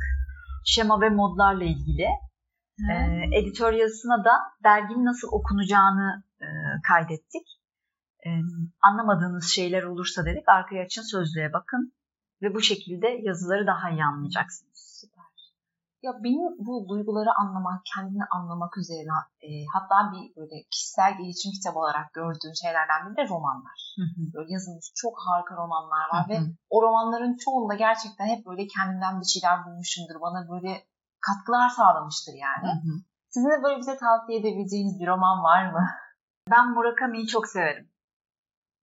Şema 0.66 1.02
ve 1.02 1.10
modlarla 1.10 1.64
ilgili. 1.64 2.08
Hmm. 2.78 3.34
Editör 3.34 3.74
yazısına 3.74 4.26
da 4.26 4.32
derginin 4.64 5.06
nasıl 5.06 5.28
okunacağını 5.32 6.24
e, 6.42 6.48
kaydettik 6.88 7.48
e, 8.26 8.30
anlamadığınız 8.82 9.46
şeyler 9.56 9.84
olursa 9.84 10.26
dedik 10.26 10.50
arkaya 10.50 10.84
açın 10.84 11.02
sözlüğe 11.02 11.54
bakın 11.54 11.94
ve 12.42 12.54
bu 12.54 12.62
şekilde 12.62 13.08
yazıları 13.08 13.68
daha 13.68 13.90
iyi 13.90 14.04
anlayacaksınız. 14.04 14.91
Ya 16.06 16.12
benim 16.24 16.46
bu 16.68 16.90
duyguları 16.90 17.32
anlamak, 17.42 17.82
kendini 17.94 18.26
anlamak 18.32 18.78
üzerine 18.78 19.18
e, 19.48 19.50
hatta 19.74 20.12
bir 20.12 20.36
böyle 20.36 20.56
kişisel 20.72 21.12
gelişim 21.18 21.52
kitabı 21.52 21.80
olarak 21.80 22.14
gördüğüm 22.14 22.56
şeylerden 22.62 23.00
biri 23.06 23.18
de 23.18 23.30
romanlar. 23.34 23.80
Hı 24.00 24.06
hı. 24.16 24.22
Böyle 24.34 24.54
yazılmış 24.54 24.86
çok 24.96 25.14
harika 25.26 25.56
romanlar 25.56 26.06
var 26.14 26.24
hı 26.24 26.28
hı. 26.28 26.30
ve 26.32 26.38
o 26.70 26.82
romanların 26.82 27.38
çoğunda 27.44 27.76
gerçekten 27.76 28.28
hep 28.28 28.46
böyle 28.46 28.68
kendimden 28.68 29.20
bir 29.22 29.26
şeyler 29.26 29.66
bulmuşumdur. 29.66 30.22
Bana 30.22 30.50
böyle 30.50 30.72
katkılar 31.28 31.70
sağlamıştır 31.70 32.34
yani. 32.48 32.68
Hı 32.74 32.78
hı. 32.86 32.94
Sizin 33.30 33.50
de 33.50 33.64
böyle 33.64 33.78
bize 33.80 33.98
tavsiye 33.98 34.40
edebileceğiniz 34.40 35.00
bir 35.00 35.08
roman 35.08 35.44
var 35.44 35.72
mı? 35.72 35.88
Ben 36.52 36.72
Murakami'yi 36.74 37.28
çok 37.28 37.48
severim. 37.48 37.90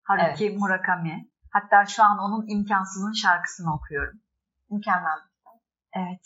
Haruki 0.03 0.47
evet. 0.47 0.59
Murakami. 0.61 1.29
Hatta 1.53 1.87
şu 1.87 2.05
an 2.05 2.19
onun 2.19 2.45
imkansızın 2.49 3.13
şarkısını 3.13 3.75
okuyorum. 3.75 4.21
Mükemmel. 4.71 5.19
Evet. 5.97 6.21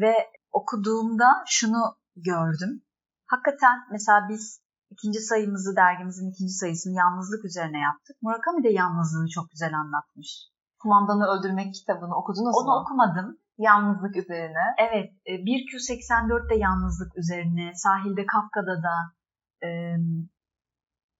Ve 0.00 0.14
okuduğumda 0.52 1.44
şunu 1.46 1.96
gördüm. 2.16 2.82
Hakikaten 3.26 3.78
mesela 3.90 4.28
biz 4.28 4.60
ikinci 4.90 5.20
sayımızı, 5.20 5.76
dergimizin 5.76 6.30
ikinci 6.30 6.52
sayısını 6.52 6.94
yalnızlık 6.96 7.44
üzerine 7.44 7.78
yaptık. 7.78 8.16
Murakami 8.22 8.64
de 8.64 8.68
yalnızlığı 8.68 9.28
çok 9.28 9.50
güzel 9.50 9.74
anlatmış. 9.78 10.48
Kumandanı 10.78 11.26
Öldürmek 11.26 11.74
kitabını 11.74 12.16
okudunuz 12.16 12.56
Onu 12.56 12.64
mu? 12.66 12.72
Onu 12.72 12.82
okumadım. 12.82 13.38
Yalnızlık 13.58 14.16
üzerine. 14.16 14.64
Evet. 14.78 15.12
1Q84'te 15.26 16.54
yalnızlık 16.54 17.18
üzerine. 17.18 17.72
Sahilde 17.74 18.26
Kafka'da 18.26 18.82
da 18.82 18.96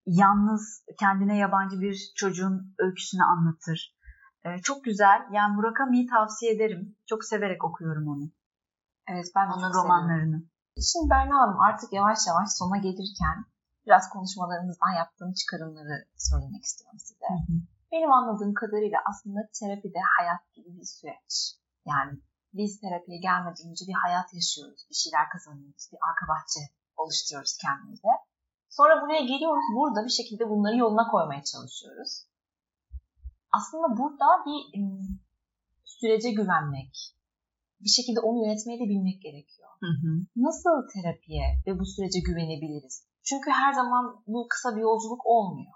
yalnız 0.06 0.84
kendine 1.00 1.36
yabancı 1.38 1.80
bir 1.80 2.12
çocuğun 2.16 2.74
öyküsünü 2.78 3.22
anlatır. 3.22 3.96
Ee, 4.44 4.58
çok 4.62 4.84
güzel. 4.84 5.18
Yani 5.32 5.56
Murakami'yi 5.56 6.06
tavsiye 6.06 6.52
ederim. 6.52 6.96
Çok 7.06 7.24
severek 7.24 7.64
okuyorum 7.64 8.08
onu. 8.08 8.30
Evet 9.08 9.26
ben 9.36 9.48
de 9.48 9.52
Onun 9.54 9.72
çok 9.72 9.84
romanlarını. 9.84 10.38
Seviyorum. 10.38 10.50
Şimdi 10.92 11.10
Berna 11.10 11.34
Hanım 11.40 11.60
artık 11.60 11.92
yavaş 11.92 12.18
yavaş 12.28 12.48
sona 12.52 12.76
gelirken 12.76 13.36
biraz 13.86 14.08
konuşmalarımızdan 14.08 14.92
yaptığım 14.98 15.32
çıkarımları 15.32 15.96
söylemek 16.16 16.64
istiyorum 16.64 16.98
size. 16.98 17.26
Hı 17.28 17.52
hı. 17.52 17.56
Benim 17.92 18.12
anladığım 18.12 18.54
kadarıyla 18.54 18.98
aslında 19.10 19.40
terapi 19.60 19.88
de 19.94 20.00
hayat 20.18 20.52
gibi 20.54 20.70
bir 20.78 20.88
süreç. 20.96 21.32
Yani 21.86 22.12
biz 22.52 22.80
terapiye 22.80 23.18
gelmeden 23.18 23.70
önce 23.70 23.84
bir 23.88 23.98
hayat 24.04 24.34
yaşıyoruz. 24.34 24.86
Bir 24.90 24.94
şeyler 24.94 25.28
kazanıyoruz. 25.32 25.88
Bir 25.92 25.98
arka 26.08 26.24
bahçe 26.32 26.60
oluşturuyoruz 26.96 27.56
kendimize. 27.64 28.12
Sonra 28.68 29.02
buraya 29.02 29.24
geliyoruz. 29.32 29.66
Burada 29.76 30.04
bir 30.04 30.16
şekilde 30.18 30.44
bunları 30.50 30.76
yoluna 30.76 31.06
koymaya 31.10 31.42
çalışıyoruz. 31.52 32.12
Aslında 33.56 33.86
burada 33.98 34.28
bir 34.46 34.60
sürece 35.84 36.30
güvenmek, 36.30 36.92
bir 37.80 37.92
şekilde 37.98 38.20
onu 38.20 38.38
yönetmeyi 38.44 38.78
de 38.80 38.86
bilmek 38.92 39.22
gerekiyor. 39.22 39.70
Hı 39.80 39.92
hı. 40.02 40.10
Nasıl 40.36 40.76
terapiye 40.94 41.46
ve 41.66 41.78
bu 41.78 41.84
sürece 41.86 42.20
güvenebiliriz? 42.28 42.94
Çünkü 43.28 43.50
her 43.50 43.72
zaman 43.72 44.04
bu 44.26 44.46
kısa 44.52 44.76
bir 44.76 44.80
yolculuk 44.80 45.26
olmuyor. 45.26 45.74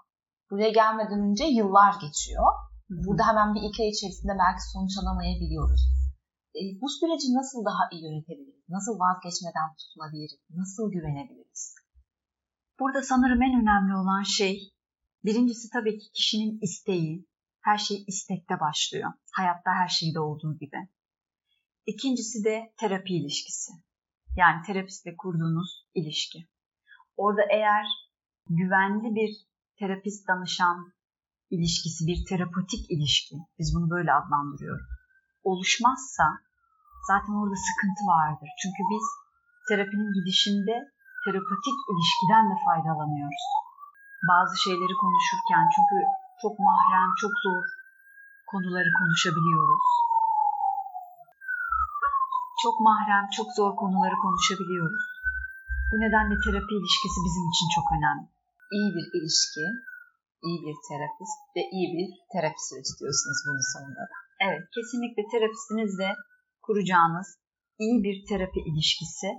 Buraya 0.51 0.71
gelmeden 0.81 1.19
önce 1.27 1.45
yıllar 1.45 1.93
geçiyor. 2.05 2.47
Hı 2.89 2.93
hı. 2.95 3.03
Burada 3.05 3.23
hemen 3.27 3.55
bir 3.55 3.63
iki 3.69 3.83
ay 3.83 3.89
içerisinde 3.89 4.33
belki 4.43 4.63
sonuç 4.73 4.93
alamayabiliyoruz. 5.01 5.81
E, 6.59 6.61
bu 6.81 6.87
süreci 6.89 7.27
nasıl 7.39 7.65
daha 7.69 7.83
iyi 7.91 8.03
yönetebiliriz? 8.07 8.63
Nasıl 8.69 8.93
vazgeçmeden 9.03 9.69
tutunabiliriz? 9.79 10.41
Nasıl 10.61 10.91
güvenebiliriz? 10.91 11.75
Burada 12.79 13.01
sanırım 13.11 13.41
en 13.41 13.61
önemli 13.61 13.93
olan 14.01 14.23
şey 14.23 14.73
birincisi 15.25 15.69
tabii 15.75 15.97
ki 15.99 16.11
kişinin 16.11 16.59
isteği. 16.61 17.29
Her 17.61 17.77
şey 17.77 18.03
istekte 18.07 18.59
başlıyor. 18.59 19.11
Hayatta 19.35 19.71
her 19.71 19.87
şeyde 19.87 20.19
olduğu 20.19 20.57
gibi. 20.57 20.89
İkincisi 21.85 22.43
de 22.43 22.73
terapi 22.79 23.13
ilişkisi. 23.13 23.71
Yani 24.37 24.61
terapistle 24.65 25.15
kurduğunuz 25.17 25.87
ilişki. 25.93 26.39
Orada 27.17 27.41
eğer 27.51 27.85
güvenli 28.49 29.15
bir 29.15 29.31
terapist 29.79 30.27
danışan 30.27 30.93
ilişkisi, 31.49 32.07
bir 32.09 32.19
terapotik 32.29 32.83
ilişki, 32.93 33.35
biz 33.59 33.67
bunu 33.75 33.89
böyle 33.95 34.11
adlandırıyoruz, 34.13 34.87
oluşmazsa 35.43 36.25
zaten 37.11 37.33
orada 37.41 37.57
sıkıntı 37.67 38.03
vardır. 38.13 38.49
Çünkü 38.61 38.81
biz 38.93 39.05
terapinin 39.69 40.11
gidişinde 40.17 40.75
terapotik 41.25 41.77
ilişkiden 41.91 42.45
de 42.51 42.55
faydalanıyoruz. 42.65 43.45
Bazı 44.31 44.53
şeyleri 44.63 44.95
konuşurken 45.03 45.63
çünkü 45.75 45.97
çok 46.43 46.59
mahrem, 46.59 47.09
çok 47.21 47.33
zor 47.45 47.63
konuları 48.51 48.91
konuşabiliyoruz. 48.99 49.85
Çok 52.63 52.75
mahrem, 52.89 53.25
çok 53.37 53.47
zor 53.59 53.71
konuları 53.81 54.17
konuşabiliyoruz. 54.25 55.03
Bu 55.91 55.95
nedenle 56.03 56.35
terapi 56.45 56.73
ilişkisi 56.79 57.19
bizim 57.27 57.45
için 57.53 57.67
çok 57.77 57.87
önemli. 57.97 58.25
İyi 58.77 58.89
bir 58.95 59.05
ilişki, 59.17 59.65
iyi 60.47 60.57
bir 60.65 60.75
terapist 60.89 61.39
ve 61.55 61.61
iyi 61.75 61.87
bir 61.97 62.09
terapi 62.33 62.61
süreci 62.67 62.93
diyorsunuz 62.99 63.39
bunun 63.45 63.65
sonunda 63.73 64.03
da. 64.11 64.15
Evet, 64.47 64.63
kesinlikle 64.75 65.23
terapistinizle 65.33 66.09
kuracağınız 66.65 67.27
iyi 67.83 68.03
bir 68.03 68.17
terapi 68.29 68.59
ilişkisi 68.69 69.29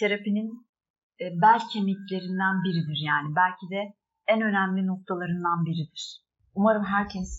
terapinin 0.00 0.48
e, 1.20 1.24
bel 1.42 1.60
kemiklerinden 1.72 2.56
biridir 2.64 3.00
yani. 3.10 3.28
Belki 3.36 3.66
de 3.74 3.80
en 4.26 4.40
önemli 4.40 4.86
noktalarından 4.86 5.64
biridir. 5.66 6.29
Umarım 6.54 6.84
herkes 6.84 7.30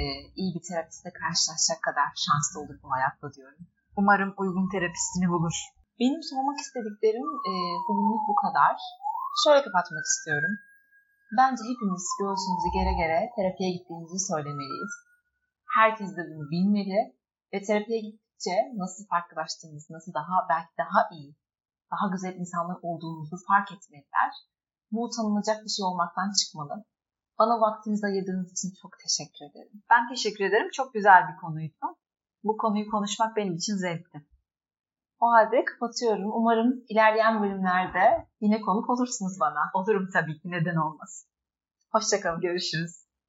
e, 0.00 0.02
iyi 0.40 0.50
bir 0.54 0.64
terapistle 0.68 1.10
karşılaşacak 1.22 1.80
kadar 1.88 2.08
şanslı 2.24 2.56
olur 2.62 2.76
bu 2.82 2.88
hayatta 2.94 3.26
diyorum. 3.36 3.62
Umarım 3.96 4.34
uygun 4.42 4.68
terapistini 4.72 5.28
bulur. 5.34 5.56
Benim 6.00 6.22
sormak 6.30 6.58
istediklerim 6.64 7.28
e, 7.50 7.52
bugünlük 7.86 8.24
bu 8.30 8.34
kadar. 8.44 8.76
Şöyle 9.42 9.60
kapatmak 9.66 10.06
istiyorum. 10.12 10.54
Bence 11.38 11.62
hepimiz 11.70 12.04
göğsümüzü 12.20 12.68
gere 12.78 12.92
gere 13.02 13.20
terapiye 13.36 13.70
gittiğimizi 13.76 14.18
söylemeliyiz. 14.30 14.94
Herkes 15.78 16.10
de 16.16 16.22
bunu 16.30 16.44
bilmeli 16.54 17.00
ve 17.52 17.58
terapiye 17.66 18.00
gittikçe 18.06 18.56
nasıl 18.82 19.02
farklılaştığımızı, 19.12 19.88
nasıl 19.96 20.12
daha 20.20 20.36
belki 20.52 20.72
daha 20.82 21.00
iyi, 21.16 21.30
daha 21.92 22.06
güzel 22.14 22.34
insanlar 22.42 22.78
olduğumuzu 22.88 23.36
fark 23.48 23.68
etmeliler. 23.74 24.32
Bu 24.92 24.98
utanılacak 25.06 25.58
bir 25.64 25.72
şey 25.76 25.84
olmaktan 25.90 26.28
çıkmalı. 26.40 26.74
Bana 27.38 27.60
vaktinizi 27.60 28.06
ayırdığınız 28.06 28.52
için 28.52 28.68
çok 28.82 28.92
teşekkür 28.98 29.44
ederim. 29.50 29.82
Ben 29.90 30.08
teşekkür 30.08 30.44
ederim. 30.44 30.70
Çok 30.72 30.94
güzel 30.94 31.22
bir 31.28 31.36
konuydu. 31.36 31.96
Bu 32.44 32.56
konuyu 32.56 32.90
konuşmak 32.90 33.36
benim 33.36 33.54
için 33.54 33.74
zevkti. 33.74 34.26
O 35.20 35.26
halde 35.26 35.64
kapatıyorum. 35.64 36.32
Umarım 36.32 36.84
ilerleyen 36.88 37.42
bölümlerde 37.42 38.28
yine 38.40 38.60
konuk 38.60 38.90
olursunuz 38.90 39.40
bana. 39.40 39.70
Olurum 39.74 40.08
tabii 40.12 40.38
ki 40.40 40.50
neden 40.50 40.76
olmasın. 40.76 41.30
Hoşçakalın. 41.92 42.40
Görüşürüz. 42.40 43.05